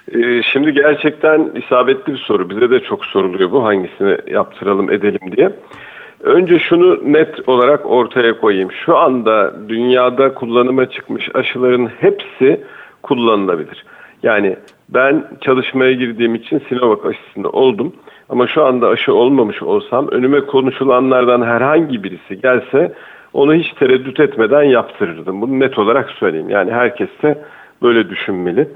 Ee, 0.08 0.42
şimdi 0.44 0.74
gerçekten 0.74 1.52
isabetli 1.56 2.14
bir 2.14 2.18
soru. 2.18 2.50
Bize 2.50 2.70
de 2.70 2.80
çok 2.80 3.06
soruluyor 3.06 3.52
bu 3.52 3.64
hangisini 3.64 4.18
yaptıralım 4.28 4.92
edelim 4.92 5.38
diye. 5.38 5.52
Önce 6.24 6.60
şunu 6.60 7.14
net 7.14 7.50
olarak 7.50 7.86
ortaya 7.86 8.40
koyayım. 8.40 8.72
Şu 8.72 8.98
anda 8.98 9.54
dünyada 9.70 10.34
kullanıma 10.34 10.90
çıkmış 10.90 11.30
aşıların 11.34 11.90
hepsi 12.00 12.62
kullanılabilir. 13.04 13.86
Yani 14.24 14.56
ben 14.90 15.26
çalışmaya 15.42 15.94
girdiğim 15.94 16.36
için 16.36 16.62
Sinovac 16.70 17.06
aşısında 17.06 17.50
oldum. 17.50 17.94
Ama 18.30 18.48
şu 18.48 18.66
anda 18.66 18.88
aşı 18.88 19.14
olmamış 19.14 19.64
olsam 19.64 20.08
önüme 20.08 20.40
konuşulanlardan 20.40 21.42
herhangi 21.42 22.04
birisi 22.04 22.42
gelse 22.42 22.94
onu 23.34 23.54
hiç 23.54 23.74
tereddüt 23.74 24.20
etmeden 24.20 24.64
yaptırırdım. 24.64 25.42
Bunu 25.42 25.60
net 25.60 25.80
olarak 25.80 26.10
söyleyeyim. 26.10 26.50
Yani 26.50 26.72
herkes 26.72 27.10
de 27.24 27.38
böyle 27.82 28.10
düşünmeli. 28.10 28.68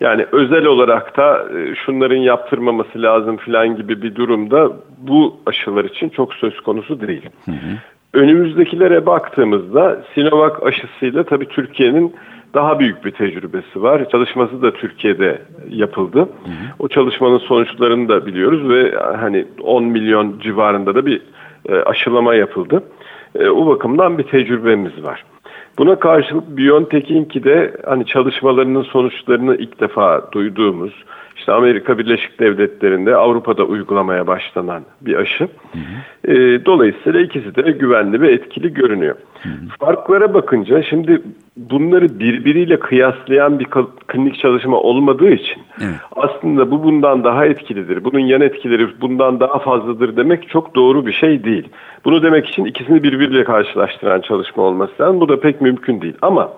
Yani 0.00 0.26
özel 0.32 0.64
olarak 0.64 1.16
da 1.16 1.46
e, 1.58 1.74
şunların 1.74 2.16
yaptırmaması 2.16 3.02
lazım 3.02 3.36
filan 3.36 3.76
gibi 3.76 4.02
bir 4.02 4.14
durumda 4.14 4.72
bu 4.98 5.36
aşılar 5.46 5.84
için 5.84 6.08
çok 6.08 6.34
söz 6.34 6.60
konusu 6.60 7.00
değil. 7.00 7.28
Önümüzdekilere 8.14 9.06
baktığımızda 9.06 10.02
Sinovac 10.14 10.52
aşısıyla 10.62 11.24
tabii 11.24 11.48
Türkiye'nin 11.48 12.14
daha 12.54 12.78
büyük 12.78 13.04
bir 13.04 13.10
tecrübesi 13.10 13.82
var. 13.82 14.10
Çalışması 14.10 14.62
da 14.62 14.72
Türkiye'de 14.72 15.42
yapıldı. 15.68 16.28
O 16.78 16.88
çalışmanın 16.88 17.38
sonuçlarını 17.38 18.08
da 18.08 18.26
biliyoruz 18.26 18.68
ve 18.68 18.94
hani 19.16 19.46
10 19.62 19.84
milyon 19.84 20.38
civarında 20.40 20.94
da 20.94 21.06
bir 21.06 21.22
e, 21.68 21.74
aşılama 21.74 22.34
yapıldı. 22.34 22.82
E, 23.34 23.48
o 23.48 23.66
bakımdan 23.66 24.18
bir 24.18 24.22
tecrübemiz 24.22 25.02
var. 25.02 25.24
Buna 25.78 25.98
karşılık 25.98 26.56
BioNTech'inki 26.56 27.44
de 27.44 27.76
hani 27.84 28.06
çalışmalarının 28.06 28.82
sonuçlarını 28.82 29.56
ilk 29.56 29.80
defa 29.80 30.32
duyduğumuz, 30.32 30.92
işte 31.48 31.56
Amerika 31.56 31.98
Birleşik 31.98 32.40
Devletleri'nde 32.40 33.16
Avrupa'da 33.16 33.64
uygulamaya 33.64 34.26
başlanan 34.26 34.82
bir 35.00 35.14
aşı. 35.14 35.48
E, 36.24 36.34
dolayısıyla 36.64 37.20
ikisi 37.20 37.56
de 37.56 37.70
güvenli 37.70 38.20
ve 38.20 38.32
etkili 38.32 38.74
görünüyor. 38.74 39.14
Farklara 39.80 40.34
bakınca 40.34 40.82
şimdi 40.82 41.22
bunları 41.56 42.18
birbiriyle 42.20 42.78
kıyaslayan 42.78 43.58
bir 43.58 43.66
klinik 44.06 44.38
çalışma 44.38 44.76
olmadığı 44.76 45.30
için 45.30 45.62
Evet. 45.80 45.94
aslında 46.16 46.70
bu 46.70 46.82
bundan 46.82 47.24
daha 47.24 47.46
etkilidir, 47.46 48.04
bunun 48.04 48.18
yan 48.18 48.40
etkileri 48.40 49.00
bundan 49.00 49.40
daha 49.40 49.58
fazladır 49.58 50.16
demek 50.16 50.48
çok 50.48 50.74
doğru 50.74 51.06
bir 51.06 51.12
şey 51.12 51.44
değil. 51.44 51.68
Bunu 52.04 52.22
demek 52.22 52.48
için 52.48 52.64
ikisini 52.64 53.02
birbiriyle 53.02 53.44
karşılaştıran 53.44 54.20
çalışma 54.20 54.62
olması 54.62 55.02
lazım. 55.02 55.20
Bu 55.20 55.28
da 55.28 55.40
pek 55.40 55.60
mümkün 55.60 56.00
değil. 56.00 56.14
Ama 56.22 56.52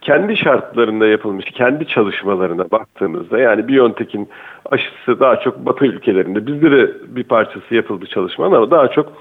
kendi 0.00 0.36
şartlarında 0.36 1.06
yapılmış, 1.06 1.44
kendi 1.44 1.86
çalışmalarına 1.86 2.70
baktığımızda 2.70 3.38
yani 3.38 3.68
BioNTech'in 3.68 4.28
aşısı 4.70 5.20
daha 5.20 5.40
çok 5.40 5.66
Batı 5.66 5.86
ülkelerinde, 5.86 6.46
bizde 6.46 6.70
de 6.70 6.92
bir 7.08 7.24
parçası 7.24 7.74
yapıldı 7.74 8.06
çalışmanın 8.06 8.54
ama 8.54 8.70
daha 8.70 8.88
çok 8.88 9.12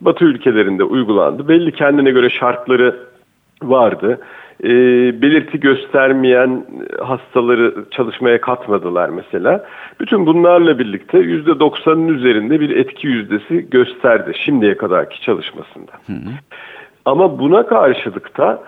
Batı 0.00 0.24
ülkelerinde 0.24 0.84
uygulandı. 0.84 1.48
Belli 1.48 1.72
kendine 1.72 2.10
göre 2.10 2.30
şartları 2.30 2.96
vardı. 3.62 4.20
e, 4.64 4.68
belirti 5.22 5.60
göstermeyen 5.60 6.66
hastaları 7.02 7.84
çalışmaya 7.90 8.40
katmadılar 8.40 9.08
mesela. 9.08 9.64
Bütün 10.00 10.26
bunlarla 10.26 10.78
birlikte 10.78 11.18
%90'ın 11.18 12.08
üzerinde 12.08 12.60
bir 12.60 12.76
etki 12.76 13.06
yüzdesi 13.06 13.70
gösterdi 13.70 14.32
şimdiye 14.44 14.76
kadarki 14.76 15.20
çalışmasında. 15.20 15.92
Hı 16.06 16.12
hı. 16.12 16.30
Ama 17.04 17.38
buna 17.38 17.66
karşılık 17.66 18.38
da 18.38 18.62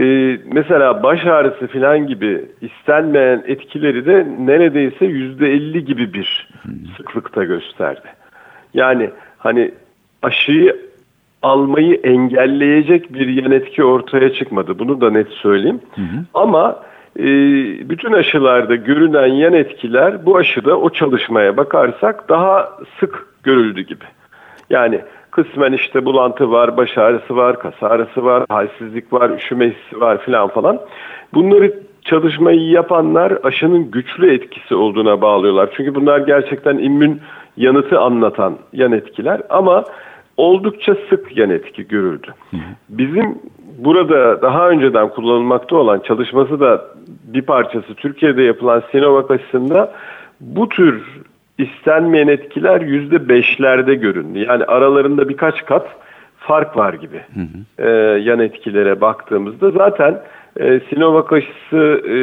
e, 0.00 0.38
mesela 0.52 1.02
baş 1.02 1.26
ağrısı 1.26 1.66
falan 1.66 2.06
gibi 2.06 2.44
istenmeyen 2.60 3.44
etkileri 3.46 4.06
de 4.06 4.26
neredeyse 4.38 5.06
%50 5.06 5.78
gibi 5.78 6.14
bir 6.14 6.48
sıklıkta 6.96 7.44
gösterdi. 7.44 8.08
Yani 8.74 9.10
hani 9.38 9.70
aşıyı 10.22 10.76
almayı 11.42 11.94
engelleyecek 11.94 13.14
bir 13.14 13.42
yan 13.42 13.52
etki 13.52 13.84
ortaya 13.84 14.32
çıkmadı. 14.32 14.78
Bunu 14.78 15.00
da 15.00 15.10
net 15.10 15.28
söyleyeyim. 15.28 15.80
Hı 15.94 16.00
hı. 16.00 16.24
Ama 16.34 16.82
e, 17.18 17.24
bütün 17.90 18.12
aşılarda 18.12 18.74
görünen 18.74 19.26
yan 19.26 19.52
etkiler 19.52 20.26
bu 20.26 20.36
aşıda 20.36 20.78
o 20.78 20.90
çalışmaya 20.90 21.56
bakarsak 21.56 22.28
daha 22.28 22.78
sık 23.00 23.26
görüldü 23.42 23.80
gibi. 23.80 24.04
Yani 24.70 25.00
kısmen 25.32 25.72
işte 25.72 26.04
bulantı 26.04 26.50
var, 26.50 26.76
baş 26.76 26.98
ağrısı 26.98 27.36
var, 27.36 27.58
kas 27.58 27.82
ağrısı 27.82 28.24
var, 28.24 28.44
halsizlik 28.48 29.12
var, 29.12 29.30
üşüme 29.30 29.70
hissi 29.70 30.00
var 30.00 30.24
filan 30.24 30.48
falan. 30.48 30.80
Bunları 31.34 31.82
çalışmayı 32.04 32.60
yapanlar 32.60 33.38
aşının 33.42 33.90
güçlü 33.90 34.34
etkisi 34.34 34.74
olduğuna 34.74 35.20
bağlıyorlar. 35.20 35.70
Çünkü 35.76 35.94
bunlar 35.94 36.18
gerçekten 36.18 36.78
immün 36.78 37.20
yanıtı 37.56 38.00
anlatan 38.00 38.58
yan 38.72 38.92
etkiler 38.92 39.40
ama 39.50 39.84
oldukça 40.36 40.96
sık 41.10 41.36
yan 41.36 41.50
etki 41.50 41.88
görüldü. 41.88 42.34
Bizim 42.88 43.38
burada 43.78 44.42
daha 44.42 44.68
önceden 44.68 45.08
kullanılmakta 45.08 45.76
olan 45.76 46.00
çalışması 46.00 46.60
da 46.60 46.84
bir 47.24 47.42
parçası 47.42 47.94
Türkiye'de 47.94 48.42
yapılan 48.42 48.82
Sinovac 48.92 49.30
aşısında 49.30 49.92
bu 50.40 50.68
tür 50.68 51.02
istenmeyen 51.58 52.28
etkiler 52.28 52.80
yüzde 52.80 53.28
beşlerde 53.28 53.94
göründü. 53.94 54.38
Yani 54.38 54.64
aralarında 54.64 55.28
birkaç 55.28 55.64
kat 55.64 55.86
fark 56.38 56.76
var 56.76 56.94
gibi 56.94 57.20
hı 57.34 57.40
hı. 57.40 57.88
E, 57.88 58.20
yan 58.20 58.40
etkilere 58.40 59.00
baktığımızda 59.00 59.70
zaten 59.70 60.22
e, 60.60 60.80
Sinovac 60.90 61.32
aşısı 61.32 62.02
e, 62.08 62.16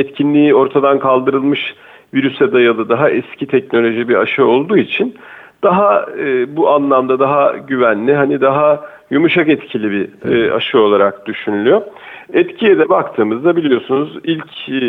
etkinliği 0.00 0.54
ortadan 0.54 0.98
kaldırılmış 0.98 1.74
virüse 2.14 2.52
dayalı 2.52 2.88
daha 2.88 3.10
eski 3.10 3.46
teknoloji 3.46 4.08
bir 4.08 4.14
aşı 4.14 4.46
olduğu 4.46 4.76
için 4.76 5.14
daha 5.62 6.06
e, 6.18 6.56
bu 6.56 6.70
anlamda 6.70 7.18
daha 7.18 7.52
güvenli 7.56 8.14
hani 8.14 8.40
daha 8.40 8.84
yumuşak 9.10 9.48
etkili 9.48 9.90
bir 9.90 10.30
e, 10.32 10.52
aşı 10.52 10.80
olarak 10.80 11.26
düşünülüyor. 11.26 11.82
Etkiye 12.32 12.78
de 12.78 12.88
baktığımızda 12.88 13.56
biliyorsunuz 13.56 14.18
ilk 14.24 14.68
e, 14.68 14.80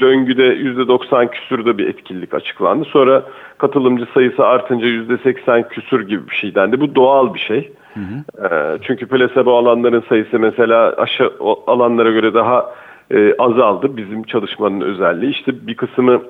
döngüde 0.00 0.56
%90 0.56 1.30
küsürde 1.30 1.78
bir 1.78 1.88
etkinlik 1.88 2.34
açıklandı. 2.34 2.84
Sonra 2.84 3.22
katılımcı 3.58 4.06
sayısı 4.14 4.46
artınca 4.46 4.86
%80 4.86 5.68
küsür 5.68 6.08
gibi 6.08 6.28
bir 6.30 6.34
şey 6.34 6.54
dendi. 6.54 6.80
Bu 6.80 6.94
doğal 6.94 7.34
bir 7.34 7.38
şey. 7.38 7.72
Hı 7.94 8.00
hı. 8.00 8.46
E, 8.46 8.78
çünkü 8.82 9.06
plasebo 9.06 9.58
alanların 9.58 10.04
sayısı 10.08 10.38
mesela 10.38 10.94
aşı 10.96 11.30
alanlara 11.66 12.10
göre 12.10 12.34
daha 12.34 12.74
e, 13.10 13.34
azaldı. 13.38 13.96
Bizim 13.96 14.22
çalışmanın 14.22 14.80
özelliği. 14.80 15.30
İşte 15.30 15.66
bir 15.66 15.74
kısmı 15.74 16.22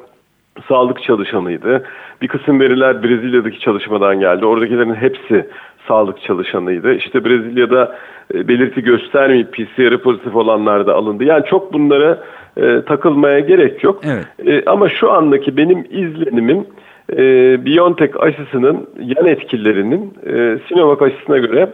sağlık 0.69 1.03
çalışanıydı. 1.03 1.85
Bir 2.23 2.29
kısım 2.29 2.61
veriler 2.61 3.03
Brezilya'daki 3.03 3.61
çalışmadan 3.61 4.21
geldi. 4.21 4.47
Oradakilerin 4.47 4.95
hepsi 4.95 5.47
sağlık 5.89 6.23
çalışanıydı. 6.23 6.95
İşte 6.95 7.25
Brezilya'da 7.25 7.97
e, 8.35 8.49
belirti 8.49 8.83
göstermeyip 8.83 9.53
PCR 9.53 9.99
pozitif 9.99 10.37
olanlar 10.37 10.87
da 10.87 10.95
alındı. 10.95 11.25
Yani 11.25 11.45
çok 11.47 11.73
bunlara 11.73 12.19
e, 12.57 12.83
takılmaya 12.85 13.41
gerek 13.41 13.85
yok. 13.85 14.01
Evet. 14.05 14.27
E, 14.47 14.71
ama 14.71 14.89
şu 14.89 15.13
andaki 15.13 15.57
benim 15.57 15.87
izlenimim 15.91 16.67
e, 17.13 17.17
BioNTech 17.67 18.21
aşısının 18.21 18.89
yan 19.01 19.27
etkilerinin 19.27 20.15
e, 20.27 20.59
Sinovac 20.69 21.03
aşısına 21.03 21.39
göre 21.39 21.71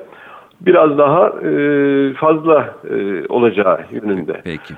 biraz 0.60 0.98
daha 0.98 1.28
e, 1.28 2.12
fazla 2.14 2.74
e, 2.90 3.26
olacağı 3.28 3.80
yönünde. 3.90 4.40
Peki. 4.44 4.74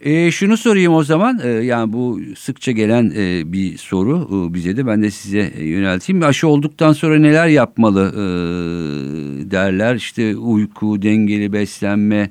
E, 0.00 0.30
şunu 0.30 0.56
sorayım 0.56 0.94
o 0.94 1.02
zaman 1.02 1.40
e, 1.44 1.48
yani 1.48 1.92
bu 1.92 2.20
sıkça 2.36 2.72
gelen 2.72 3.12
e, 3.16 3.52
bir 3.52 3.76
soru 3.76 4.28
e, 4.50 4.54
bize 4.54 4.76
de 4.76 4.86
ben 4.86 5.02
de 5.02 5.10
size 5.10 5.52
yönelteyim. 5.64 6.22
Aşı 6.22 6.48
olduktan 6.48 6.92
sonra 6.92 7.18
neler 7.18 7.46
yapmalı 7.46 8.12
e, 8.14 8.20
derler 9.50 9.94
işte 9.94 10.36
uyku, 10.36 11.02
dengeli 11.02 11.52
beslenme 11.52 12.30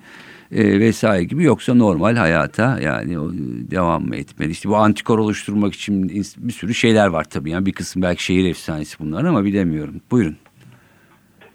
e, 0.51 0.79
vesaire 0.79 1.23
gibi 1.23 1.43
yoksa 1.43 1.73
normal 1.73 2.15
hayata 2.15 2.79
yani 2.81 3.15
devam 3.71 4.03
mı 4.07 4.15
etmeli? 4.15 4.51
İşte 4.51 4.69
bu 4.69 4.75
antikor 4.75 5.19
oluşturmak 5.19 5.73
için 5.73 6.09
bir 6.37 6.53
sürü 6.53 6.73
şeyler 6.73 7.07
var 7.07 7.23
tabii 7.23 7.49
yani 7.49 7.65
bir 7.65 7.73
kısım 7.73 8.01
belki 8.01 8.23
şehir 8.23 8.49
efsanesi 8.49 8.99
bunlar 8.99 9.25
ama 9.25 9.43
bilemiyorum. 9.43 9.95
Buyurun. 10.11 10.35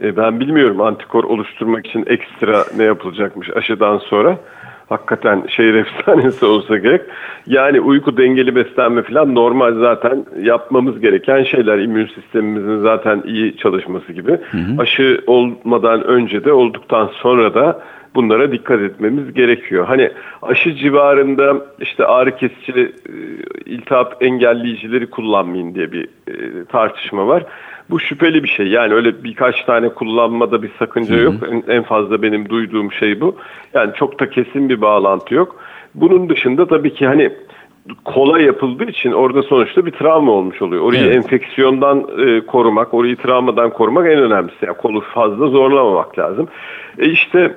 E, 0.03 0.16
ben 0.16 0.40
bilmiyorum 0.40 0.81
antikor 0.81 1.25
oluşturmak 1.25 1.87
için 1.87 2.05
ekstra 2.07 2.64
ne 2.77 2.85
yapılacakmış 2.85 3.51
aşıdan 3.57 3.98
sonra 3.98 4.38
hakikaten 4.92 5.42
şehir 5.48 5.74
efsanesi 5.74 6.46
olsa 6.46 6.76
gerek. 6.76 7.02
Yani 7.46 7.81
uyku 7.81 8.16
dengeli 8.16 8.57
beslenme 8.57 9.02
falan 9.02 9.35
normal 9.35 9.74
zaten 9.81 10.26
yapmamız 10.42 11.00
gereken 11.00 11.42
şeyler. 11.42 11.78
İmmün 11.78 12.07
sistemimizin 12.07 12.83
zaten 12.83 13.22
iyi 13.26 13.57
çalışması 13.57 14.12
gibi. 14.12 14.31
Hı 14.31 14.59
hı. 14.59 14.83
Aşı 14.83 15.20
olmadan 15.26 16.05
önce 16.05 16.44
de 16.44 16.52
olduktan 16.52 17.11
sonra 17.22 17.55
da 17.55 17.83
bunlara 18.14 18.52
dikkat 18.52 18.81
etmemiz 18.81 19.35
gerekiyor. 19.35 19.87
Hani 19.87 20.11
aşı 20.42 20.74
civarında 20.74 21.57
işte 21.81 22.07
ağrı 22.07 22.37
kesici, 22.37 22.72
e, 22.72 23.14
iltihap 23.66 24.22
engelleyicileri 24.22 25.11
kullanmayın 25.11 25.74
diye 25.74 25.92
bir 25.92 26.05
e, 26.05 26.64
tartışma 26.64 27.26
var. 27.26 27.44
Bu 27.92 28.00
şüpheli 28.00 28.42
bir 28.42 28.48
şey. 28.48 28.66
Yani 28.66 28.94
öyle 28.94 29.24
birkaç 29.24 29.64
tane 29.64 29.88
kullanmada 29.88 30.62
bir 30.62 30.70
sakınca 30.78 31.16
yok. 31.16 31.35
En, 31.50 31.74
en 31.74 31.83
fazla 31.83 32.22
benim 32.22 32.48
duyduğum 32.48 32.92
şey 32.92 33.20
bu. 33.20 33.37
Yani 33.74 33.92
çok 33.94 34.20
da 34.20 34.31
kesin 34.31 34.68
bir 34.68 34.81
bağlantı 34.81 35.35
yok. 35.35 35.57
Bunun 35.94 36.28
dışında 36.28 36.66
tabii 36.66 36.94
ki 36.94 37.07
hani 37.07 37.33
kolay 38.05 38.44
yapıldığı 38.44 38.85
için 38.85 39.12
orada 39.12 39.42
sonuçta 39.42 39.87
bir 39.87 39.90
travma 39.90 40.33
olmuş 40.33 40.62
oluyor. 40.62 40.83
Orayı 40.83 41.05
evet. 41.05 41.16
enfeksiyondan 41.16 42.07
e, 42.26 42.40
korumak, 42.40 42.94
orayı 42.94 43.16
travmadan 43.16 43.70
korumak 43.70 44.07
en 44.07 44.18
önemlisi. 44.18 44.66
Yani 44.66 44.76
kolu 44.76 45.00
fazla 45.00 45.48
zorlamamak 45.48 46.18
lazım. 46.18 46.48
E 46.98 47.09
işte 47.09 47.55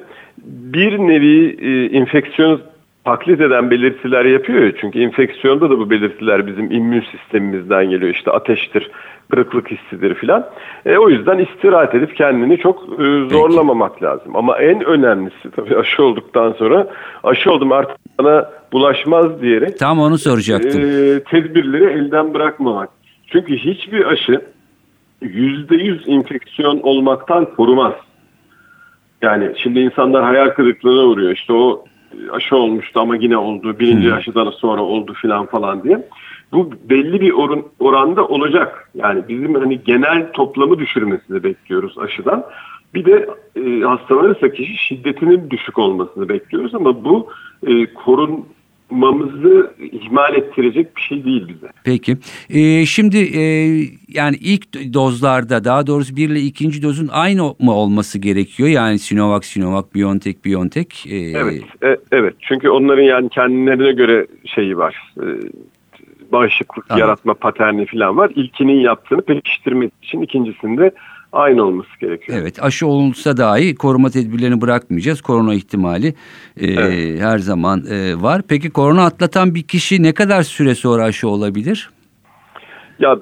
bir 0.47 0.97
nevi 0.97 1.57
e, 1.61 1.89
infeksiyon 1.89 2.61
taklit 3.05 3.41
eden 3.41 3.71
belirtiler 3.71 4.25
yapıyor 4.25 4.73
çünkü 4.81 4.99
enfeksiyonda 4.99 5.69
da 5.69 5.79
bu 5.79 5.89
belirtiler 5.89 6.47
bizim 6.47 6.71
immün 6.71 7.03
sistemimizden 7.11 7.89
geliyor. 7.89 8.11
İşte 8.11 8.31
ateştir, 8.31 8.91
kırıklık 9.31 9.71
hissidir 9.71 10.15
filan. 10.15 10.45
E, 10.85 10.97
o 10.97 11.09
yüzden 11.09 11.37
istirahat 11.37 11.95
edip 11.95 12.15
kendini 12.15 12.57
çok 12.57 12.83
e, 12.83 13.29
zorlamamak 13.29 13.93
Peki. 13.93 14.05
lazım. 14.05 14.35
Ama 14.35 14.57
en 14.57 14.85
önemlisi 14.85 15.51
tabii 15.55 15.77
aşı 15.77 16.03
olduktan 16.03 16.51
sonra 16.51 16.87
aşı 17.23 17.51
oldum 17.51 17.71
artık 17.71 17.97
bana 18.19 18.49
bulaşmaz 18.73 19.41
diyerek. 19.41 19.79
Tam 19.79 19.99
onu 19.99 20.17
soracaktım. 20.17 20.81
E, 20.81 21.19
tedbirleri 21.23 21.83
elden 21.83 22.33
bırakmamak. 22.33 22.89
Çünkü 23.27 23.57
hiçbir 23.57 24.05
aşı 24.05 24.41
yüzde 25.21 25.75
yüz 25.75 26.07
infeksiyon 26.07 26.79
olmaktan 26.79 27.45
korumaz. 27.55 27.93
Yani 29.21 29.51
şimdi 29.63 29.79
insanlar 29.79 30.23
hayal 30.23 30.49
kırıklığına 30.49 31.03
uğruyor. 31.05 31.31
İşte 31.31 31.53
o 31.53 31.85
aşı 32.32 32.56
olmuştu 32.56 32.99
ama 32.99 33.15
yine 33.15 33.38
oldu. 33.38 33.80
Birinci 33.80 34.08
hmm. 34.08 34.17
aşıdan 34.17 34.49
sonra 34.49 34.82
oldu 34.82 35.13
filan 35.13 35.45
falan 35.45 35.84
diye. 35.84 36.08
Bu 36.51 36.71
belli 36.89 37.21
bir 37.21 37.32
oran, 37.32 37.63
oranda 37.80 38.28
olacak. 38.28 38.89
Yani 38.95 39.23
bizim 39.30 39.56
hani 39.56 39.84
genel 39.84 40.32
toplamı 40.32 40.80
düşürmesini 40.80 41.43
bekliyoruz 41.43 41.97
aşıdan. 41.97 42.45
Bir 42.93 43.06
de 43.06 43.30
e, 43.56 43.80
hastalanırsa 43.82 44.49
kişi 44.49 44.78
şiddetinin 44.78 45.49
düşük 45.49 45.78
olmasını 45.78 46.30
bekliyoruz 46.30 46.75
ama 46.75 47.06
bu 47.06 47.28
e, 47.67 47.93
korun 47.93 48.45
yapmamızı 48.91 49.73
ihmal 49.91 50.35
ettirecek 50.35 50.97
bir 50.97 51.01
şey 51.01 51.25
değil 51.25 51.47
bize. 51.47 51.67
Peki. 51.83 52.17
Ee, 52.49 52.85
şimdi 52.85 53.17
e, 53.17 53.41
yani 54.07 54.35
ilk 54.39 54.93
dozlarda 54.93 55.63
daha 55.63 55.87
doğrusu 55.87 56.15
bir 56.15 56.29
ile 56.29 56.39
ikinci 56.39 56.83
dozun 56.83 57.09
aynı 57.11 57.41
mı 57.59 57.73
olması 57.73 58.19
gerekiyor? 58.19 58.69
Yani 58.69 58.99
Sinovac, 58.99 59.45
Sinovac, 59.45 59.85
BioNTech, 59.95 60.45
BioNTech. 60.45 61.07
E... 61.07 61.15
Evet, 61.15 61.63
e, 61.83 61.97
evet. 62.11 62.33
Çünkü 62.39 62.69
onların 62.69 63.03
yani 63.03 63.29
kendilerine 63.29 63.91
göre 63.91 64.27
şeyi 64.45 64.77
var. 64.77 65.13
E, 65.17 65.25
bağışıklık 66.31 66.85
Anladım. 66.91 67.07
yaratma 67.07 67.33
paterni 67.33 67.85
falan 67.85 68.17
var. 68.17 68.31
İlkinin 68.35 68.79
yaptığını 68.79 69.21
pekiştirmek 69.21 69.93
için 70.01 70.21
ikincisinde 70.21 70.91
aynı 71.35 71.63
olması 71.63 71.99
gerekiyor. 71.99 72.37
Evet 72.41 72.63
aşı 72.63 72.87
olursa 72.87 73.37
dahi 73.37 73.75
koruma 73.75 74.09
tedbirlerini 74.09 74.61
bırakmayacağız. 74.61 75.21
Korona 75.21 75.53
ihtimali 75.53 76.07
e, 76.07 76.13
evet. 76.67 77.21
her 77.21 77.37
zaman 77.37 77.83
e, 77.89 78.21
var. 78.21 78.41
Peki 78.47 78.69
korona 78.69 79.05
atlatan 79.05 79.55
bir 79.55 79.63
kişi 79.63 80.03
ne 80.03 80.13
kadar 80.13 80.43
süre 80.43 80.75
sonra 80.75 81.03
aşı 81.03 81.27
olabilir? 81.27 81.89
Ya 82.99 83.19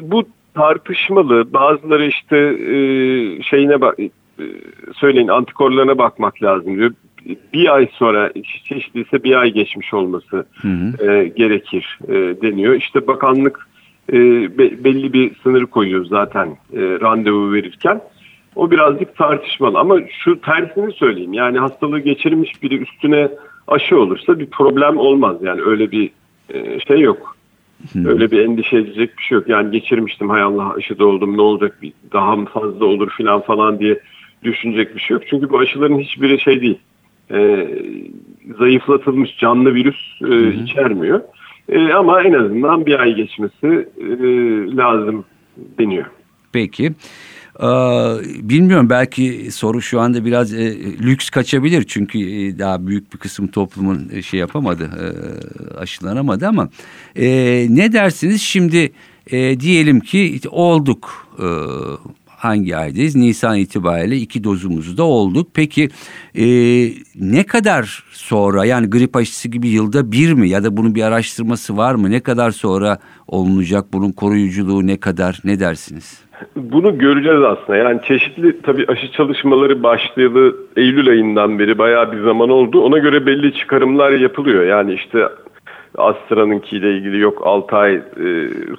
bu 0.00 0.24
tartışmalı. 0.54 1.52
Bazıları 1.52 2.06
işte 2.06 2.36
e, 2.36 2.78
şeyine 3.42 3.80
bak 3.80 4.00
e, 4.00 4.10
söyleyin 4.94 5.28
antikorlarına 5.28 5.98
bakmak 5.98 6.42
lazım 6.42 6.76
diyor. 6.76 6.92
bir 7.52 7.74
ay 7.74 7.88
sonra 7.92 8.32
çeşitliyse 8.64 9.24
bir 9.24 9.34
ay 9.34 9.50
geçmiş 9.52 9.94
olması 9.94 10.46
e, 11.00 11.32
gerekir 11.36 11.98
e, 12.08 12.12
deniyor. 12.14 12.74
İşte 12.74 13.06
bakanlık 13.06 13.68
e, 14.12 14.18
be- 14.58 14.84
belli 14.84 15.12
bir 15.12 15.34
sınır 15.42 15.66
koyuyor 15.66 16.04
zaten 16.04 16.48
e, 16.48 16.80
randevu 16.80 17.52
verirken. 17.52 18.00
O 18.56 18.70
birazcık 18.70 19.16
tartışmalı 19.16 19.78
ama 19.78 19.98
şu 20.24 20.40
tersini 20.40 20.92
söyleyeyim. 20.92 21.32
Yani 21.32 21.58
hastalığı 21.58 22.00
geçirmiş 22.00 22.62
biri 22.62 22.76
üstüne 22.76 23.28
aşı 23.68 24.00
olursa 24.00 24.38
bir 24.38 24.46
problem 24.46 24.96
olmaz. 24.96 25.36
Yani 25.42 25.60
öyle 25.62 25.90
bir 25.90 26.10
e, 26.54 26.80
şey 26.80 27.00
yok. 27.00 27.36
Öyle 28.04 28.30
bir 28.30 28.44
endişe 28.44 28.76
edecek 28.76 29.18
bir 29.18 29.22
şey 29.22 29.38
yok. 29.38 29.48
Yani 29.48 29.70
geçirmiştim 29.70 30.30
hay 30.30 30.42
Allah 30.42 30.74
aşıda 30.74 31.06
oldum 31.06 31.36
ne 31.36 31.40
olacak 31.40 31.78
bir 31.82 31.92
daha 32.12 32.36
mı 32.36 32.46
fazla 32.46 32.84
olur 32.84 33.10
filan 33.10 33.40
falan 33.40 33.78
diye 33.78 34.00
düşünecek 34.42 34.94
bir 34.96 35.00
şey 35.00 35.14
yok. 35.14 35.22
Çünkü 35.30 35.50
bu 35.50 35.58
aşıların 35.58 35.98
hiçbiri 35.98 36.40
şey 36.40 36.60
değil. 36.60 36.78
E, 37.30 37.68
zayıflatılmış 38.58 39.38
canlı 39.38 39.74
virüs 39.74 40.22
e, 40.30 40.62
içermiyor. 40.62 41.20
E, 41.68 41.92
ama 41.92 42.22
en 42.22 42.32
azından 42.32 42.86
bir 42.86 43.00
ay 43.00 43.14
geçmesi 43.14 43.88
e, 43.98 44.16
lazım 44.76 45.24
deniyor. 45.78 46.06
Peki. 46.52 46.92
Ee, 47.60 47.66
bilmiyorum 48.48 48.90
belki 48.90 49.48
soru 49.52 49.82
şu 49.82 50.00
anda 50.00 50.24
biraz 50.24 50.54
e, 50.54 50.76
lüks 51.02 51.30
kaçabilir 51.30 51.84
çünkü 51.88 52.18
e, 52.18 52.58
daha 52.58 52.86
büyük 52.86 53.12
bir 53.12 53.18
kısım 53.18 53.48
toplumun 53.48 54.08
e, 54.12 54.22
şey 54.22 54.40
yapamadı 54.40 54.84
e, 54.84 55.06
aşılanamadı 55.78 56.46
ama 56.46 56.68
e, 57.16 57.26
ne 57.70 57.92
dersiniz 57.92 58.42
şimdi 58.42 58.92
e, 59.30 59.60
diyelim 59.60 60.00
ki 60.00 60.40
olduk 60.50 61.28
e, 61.38 61.46
hangi 62.46 62.76
aydayız 62.76 63.16
Nisan 63.16 63.58
itibariyle 63.58 64.16
iki 64.16 64.44
dozumuzu 64.44 64.96
da 64.96 65.02
olduk 65.02 65.46
peki 65.54 65.88
e, 66.34 66.46
ne 67.20 67.42
kadar 67.46 68.04
sonra 68.10 68.64
yani 68.64 68.90
grip 68.90 69.16
aşısı 69.16 69.48
gibi 69.48 69.68
yılda 69.68 70.12
bir 70.12 70.32
mi 70.32 70.48
ya 70.48 70.64
da 70.64 70.76
bunun 70.76 70.94
bir 70.94 71.02
araştırması 71.02 71.76
var 71.76 71.94
mı 71.94 72.10
ne 72.10 72.20
kadar 72.20 72.50
sonra 72.50 72.98
olunacak 73.28 73.84
bunun 73.92 74.12
koruyuculuğu 74.12 74.86
ne 74.86 74.96
kadar 75.00 75.40
ne 75.44 75.60
dersiniz? 75.60 76.26
Bunu 76.56 76.98
göreceğiz 76.98 77.42
aslında. 77.42 77.76
Yani 77.76 78.00
çeşitli 78.08 78.62
tabii 78.62 78.84
aşı 78.88 79.12
çalışmaları 79.12 79.82
başlayalı 79.82 80.56
Eylül 80.76 81.08
ayından 81.10 81.58
beri 81.58 81.78
bayağı 81.78 82.12
bir 82.12 82.22
zaman 82.22 82.50
oldu. 82.50 82.80
Ona 82.80 82.98
göre 82.98 83.26
belli 83.26 83.54
çıkarımlar 83.54 84.10
yapılıyor. 84.10 84.64
Yani 84.64 84.94
işte 84.94 85.18
Astra'nınkiyle 85.96 86.92
ilgili 86.96 87.18
yok 87.18 87.42
6 87.44 87.76
ay 87.76 87.94
e, 87.94 88.00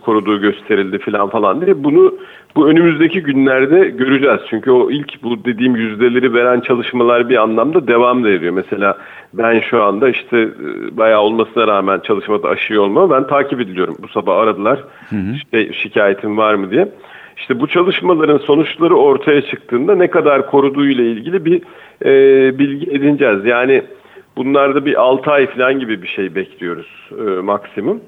koruduğu 0.06 0.42
gösterildi 0.42 0.98
falan 1.00 1.30
falan 1.30 1.66
diye. 1.66 1.84
Bunu 1.84 2.14
bu 2.56 2.70
önümüzdeki 2.70 3.22
günlerde 3.22 3.90
göreceğiz. 3.90 4.40
Çünkü 4.50 4.72
o 4.72 4.92
ilk 4.92 5.24
bu 5.24 5.46
dediğim 5.46 5.76
yüzdeleri 5.76 6.34
veren 6.34 6.60
çalışmalar 6.60 7.30
bir 7.30 7.38
anlamda 7.38 7.88
devam 7.88 8.24
da 8.24 8.30
ediyor. 8.30 8.54
Mesela 8.54 8.98
ben 9.34 9.60
şu 9.60 9.84
anda 9.84 10.10
işte 10.10 10.38
e, 10.38 10.98
bayağı 10.98 11.22
olmasına 11.22 11.68
rağmen 11.68 12.00
çalışmada 12.00 12.50
aşı 12.50 12.82
olma 12.82 13.10
ben 13.10 13.28
takip 13.28 13.62
ediliyorum. 13.62 13.96
Bu 14.04 14.08
sabah 14.08 14.38
aradılar. 14.38 14.84
İşte 15.36 15.74
şikayetim 15.74 16.38
var 16.38 16.54
mı 16.54 16.72
diye. 16.72 16.88
İşte 17.38 17.60
bu 17.60 17.68
çalışmaların 17.68 18.38
sonuçları 18.38 18.96
ortaya 18.96 19.42
çıktığında 19.42 19.96
ne 19.96 20.10
kadar 20.10 20.50
koruduğu 20.50 20.88
ile 20.88 21.12
ilgili 21.12 21.46
bir 21.46 21.62
e, 22.06 22.60
bilgi 22.60 22.92
edineceğiz. 22.92 23.46
Yani 23.46 23.84
bunlarda 24.38 24.86
bir 24.86 25.02
6 25.02 25.32
ay 25.32 25.48
falan 25.48 25.80
gibi 25.80 26.02
bir 26.02 26.08
şey 26.08 26.36
bekliyoruz 26.36 27.10
e, 27.12 27.42
maksimum. 27.42 28.02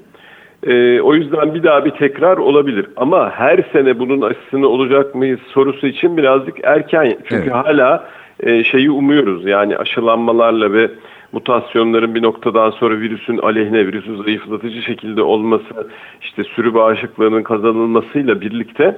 E, 0.67 1.01
o 1.01 1.13
yüzden 1.13 1.53
bir 1.53 1.63
daha 1.63 1.85
bir 1.85 1.91
tekrar 1.91 2.37
olabilir. 2.37 2.85
Ama 2.95 3.29
her 3.29 3.59
sene 3.73 3.99
bunun 3.99 4.21
aşısını 4.21 4.67
olacak 4.67 5.15
mıyız 5.15 5.39
sorusu 5.53 5.87
için 5.87 6.17
birazcık 6.17 6.57
erken. 6.63 7.17
Çünkü 7.29 7.43
Evet. 7.43 7.53
hala 7.53 8.09
e, 8.39 8.63
şeyi 8.63 8.91
umuyoruz. 8.91 9.45
Yani 9.45 9.77
aşılanmalarla 9.77 10.73
ve 10.73 10.89
mutasyonların 11.31 12.15
bir 12.15 12.23
noktadan 12.23 12.69
sonra 12.69 12.99
virüsün 12.99 13.37
aleyhine, 13.37 13.87
virüsü 13.87 14.23
zayıflatıcı 14.23 14.81
şekilde 14.81 15.21
olması, 15.21 15.87
işte 16.21 16.43
sürü 16.43 16.73
bağışıklığının 16.73 17.43
kazanılmasıyla 17.43 18.41
birlikte 18.41 18.97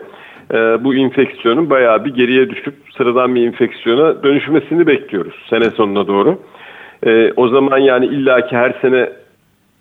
e, 0.53 0.83
bu 0.83 0.95
infeksiyonun 0.95 1.69
bayağı 1.69 2.05
bir 2.05 2.13
geriye 2.13 2.49
düşüp 2.49 2.75
sıradan 2.97 3.35
bir 3.35 3.41
infeksiyona 3.41 4.23
dönüşmesini 4.23 4.87
bekliyoruz 4.87 5.35
sene 5.49 5.69
sonuna 5.69 6.07
doğru. 6.07 6.37
E, 7.05 7.33
o 7.35 7.47
zaman 7.47 7.77
yani 7.77 8.05
illaki 8.05 8.55
her 8.57 8.75
sene 8.81 9.09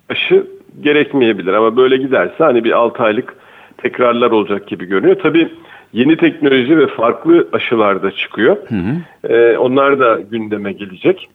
aşı 0.09 0.47
gerekmeyebilir 0.81 1.53
ama 1.53 1.77
böyle 1.77 1.97
giderse 1.97 2.43
hani 2.43 2.63
bir 2.63 2.71
6 2.71 3.03
aylık 3.03 3.35
tekrarlar 3.77 4.31
olacak 4.31 4.67
gibi 4.67 4.85
görünüyor. 4.85 5.17
Tabii 5.23 5.47
yeni 5.93 6.17
teknoloji 6.17 6.77
ve 6.77 6.87
farklı 6.87 7.47
aşılar 7.53 8.03
da 8.03 8.11
çıkıyor. 8.11 8.57
E, 9.29 9.57
onlar 9.57 9.99
da 9.99 10.19
gündeme 10.31 10.71
gelecek. 10.73 11.29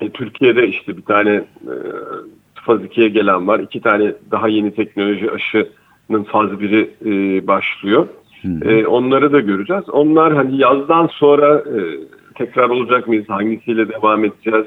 E, 0.00 0.10
Türkiye'de 0.10 0.68
işte 0.68 0.96
bir 0.96 1.02
tane 1.02 1.30
e, 1.30 1.74
faz 2.54 2.80
2'ye 2.80 3.08
gelen 3.08 3.48
var. 3.48 3.60
iki 3.60 3.80
tane 3.80 4.12
daha 4.30 4.48
yeni 4.48 4.74
teknoloji 4.74 5.30
aşının 5.30 6.22
faz 6.22 6.50
1'i 6.50 6.90
e, 7.04 7.46
başlıyor. 7.46 8.06
E, 8.62 8.86
onları 8.86 9.32
da 9.32 9.40
göreceğiz. 9.40 9.88
Onlar 9.88 10.34
hani 10.34 10.56
yazdan 10.56 11.06
sonra 11.06 11.54
e, 11.54 11.78
tekrar 12.34 12.68
olacak 12.68 13.08
mıyız? 13.08 13.28
Hangisiyle 13.28 13.88
devam 13.88 14.24
edeceğiz? 14.24 14.66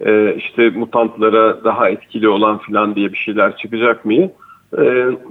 E, 0.00 0.34
işte 0.34 0.70
mutantlara 0.70 1.64
daha 1.64 1.88
etkili 1.88 2.28
olan 2.28 2.58
filan 2.58 2.94
diye 2.94 3.12
bir 3.12 3.18
şeyler 3.18 3.56
çıkacak 3.56 4.04
mı? 4.04 4.14
E, 4.14 4.30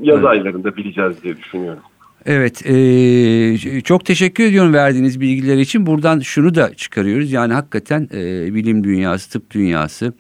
yaz 0.02 0.18
Evet. 0.20 0.26
aylarında 0.26 0.76
bileceğiz 0.76 1.24
diye 1.24 1.38
düşünüyorum. 1.38 1.80
Evet, 2.26 2.66
eee, 2.66 3.82
çok 3.82 4.06
teşekkür 4.06 4.44
ediyorum 4.44 4.74
verdiğiniz 4.74 5.22
bilgiler 5.22 5.58
için. 5.58 5.86
Buradan 5.86 6.20
şunu 6.20 6.56
da 6.56 6.74
çıkarıyoruz. 6.74 7.32
Yani 7.32 7.54
hakikaten 7.54 8.10
eee, 8.14 8.54
bilim 8.56 8.84
dünyası, 8.84 9.32
tıp 9.32 9.52
dünyası, 9.52 10.14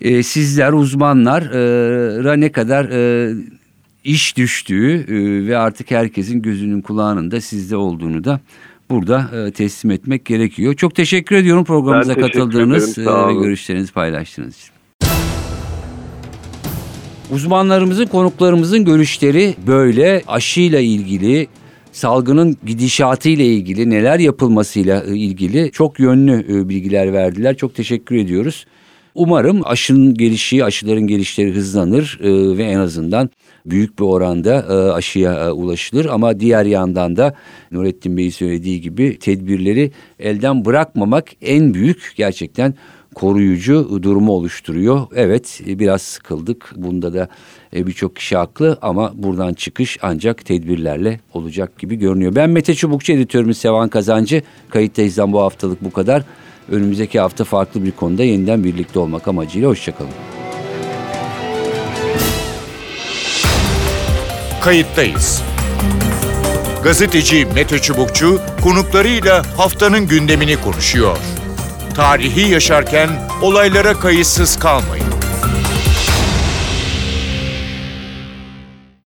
eee, 0.00 0.22
sizler 0.22 0.72
uzmanlara 0.72 2.36
ne 2.36 2.52
kadar 2.52 2.84
eee, 2.88 3.34
iş 4.04 4.36
düştüğü 4.36 5.06
eee, 5.08 5.46
ve 5.48 5.58
artık 5.58 5.90
herkesin 5.90 6.42
gözünün 6.42 6.80
kulağının 6.80 7.30
da 7.30 7.40
sizde 7.40 7.76
olduğunu 7.76 8.24
da 8.24 8.40
burada 8.90 9.30
eee, 9.32 9.50
teslim 9.50 9.90
etmek 9.90 10.24
gerekiyor. 10.24 10.74
Çok 10.74 10.94
teşekkür 10.94 11.36
ediyorum 11.36 11.64
programımıza 11.64 12.14
teşekkür 12.14 12.32
katıldığınız 12.38 12.98
eee, 12.98 13.04
ve 13.06 13.32
görüşlerinizi 13.32 13.92
paylaştığınız 13.92 14.56
için. 14.56 14.74
Uzmanlarımızın, 17.30 18.06
konuklarımızın 18.06 18.84
görüşleri 18.84 19.54
böyle 19.66 20.22
aşıyla 20.26 20.80
ilgili, 20.80 21.46
salgının 21.92 22.56
gidişatıyla 22.66 23.44
ilgili, 23.44 23.90
neler 23.90 24.18
yapılmasıyla 24.18 25.04
e, 25.08 25.16
ilgili 25.16 25.70
çok 25.72 26.00
yönlü 26.00 26.46
e, 26.60 26.68
bilgiler 26.68 27.12
verdiler. 27.12 27.56
Çok 27.56 27.74
teşekkür 27.74 28.16
ediyoruz. 28.16 28.66
Umarım 29.14 29.60
aşının 29.64 30.14
gelişi, 30.14 30.64
aşıların 30.64 31.06
gelişleri 31.06 31.54
hızlanır 31.54 32.18
e, 32.22 32.58
ve 32.58 32.64
en 32.64 32.78
azından 32.78 33.30
büyük 33.66 33.98
bir 33.98 34.04
oranda 34.04 34.54
e, 34.54 34.92
aşıya 34.92 35.32
e, 35.34 35.50
ulaşılır. 35.50 36.04
Ama 36.04 36.40
diğer 36.40 36.64
yandan 36.64 37.16
da 37.16 37.34
Nurettin 37.72 38.16
Bey'in 38.16 38.30
söylediği 38.30 38.80
gibi 38.80 39.18
tedbirleri 39.18 39.92
elden 40.18 40.64
bırakmamak 40.64 41.30
en 41.42 41.74
büyük 41.74 42.12
gerçekten 42.16 42.74
koruyucu 43.14 44.02
durumu 44.02 44.32
oluşturuyor. 44.32 45.06
Evet 45.14 45.60
e, 45.66 45.78
biraz 45.78 46.02
sıkıldık. 46.02 46.72
Bunda 46.76 47.14
da 47.14 47.28
e, 47.76 47.86
birçok 47.86 48.16
kişi 48.16 48.36
haklı 48.36 48.78
ama 48.82 49.12
buradan 49.14 49.54
çıkış 49.54 49.98
ancak 50.02 50.44
tedbirlerle 50.44 51.20
olacak 51.34 51.78
gibi 51.78 51.96
görünüyor. 51.96 52.34
Ben 52.34 52.50
Mete 52.50 52.74
Çubukçu 52.74 53.12
editörümüz 53.12 53.58
Sevan 53.58 53.88
Kazancı. 53.88 54.42
Kayıttayızdan 54.68 55.32
bu 55.32 55.40
haftalık 55.40 55.84
bu 55.84 55.90
kadar. 55.90 56.22
Önümüzdeki 56.70 57.20
hafta 57.20 57.44
farklı 57.44 57.84
bir 57.84 57.90
konuda 57.90 58.24
yeniden 58.24 58.64
birlikte 58.64 58.98
olmak 58.98 59.28
amacıyla 59.28 59.68
hoşçakalın. 59.68 60.10
Kayıttayız. 64.60 65.42
Gazeteci 66.84 67.46
Mete 67.54 67.78
Çubukçu 67.78 68.40
konuklarıyla 68.62 69.42
haftanın 69.56 70.06
gündemini 70.06 70.56
konuşuyor. 70.60 71.18
Tarihi 71.94 72.50
yaşarken 72.50 73.10
olaylara 73.42 73.94
kayıtsız 73.94 74.58
kalmayın. 74.58 75.13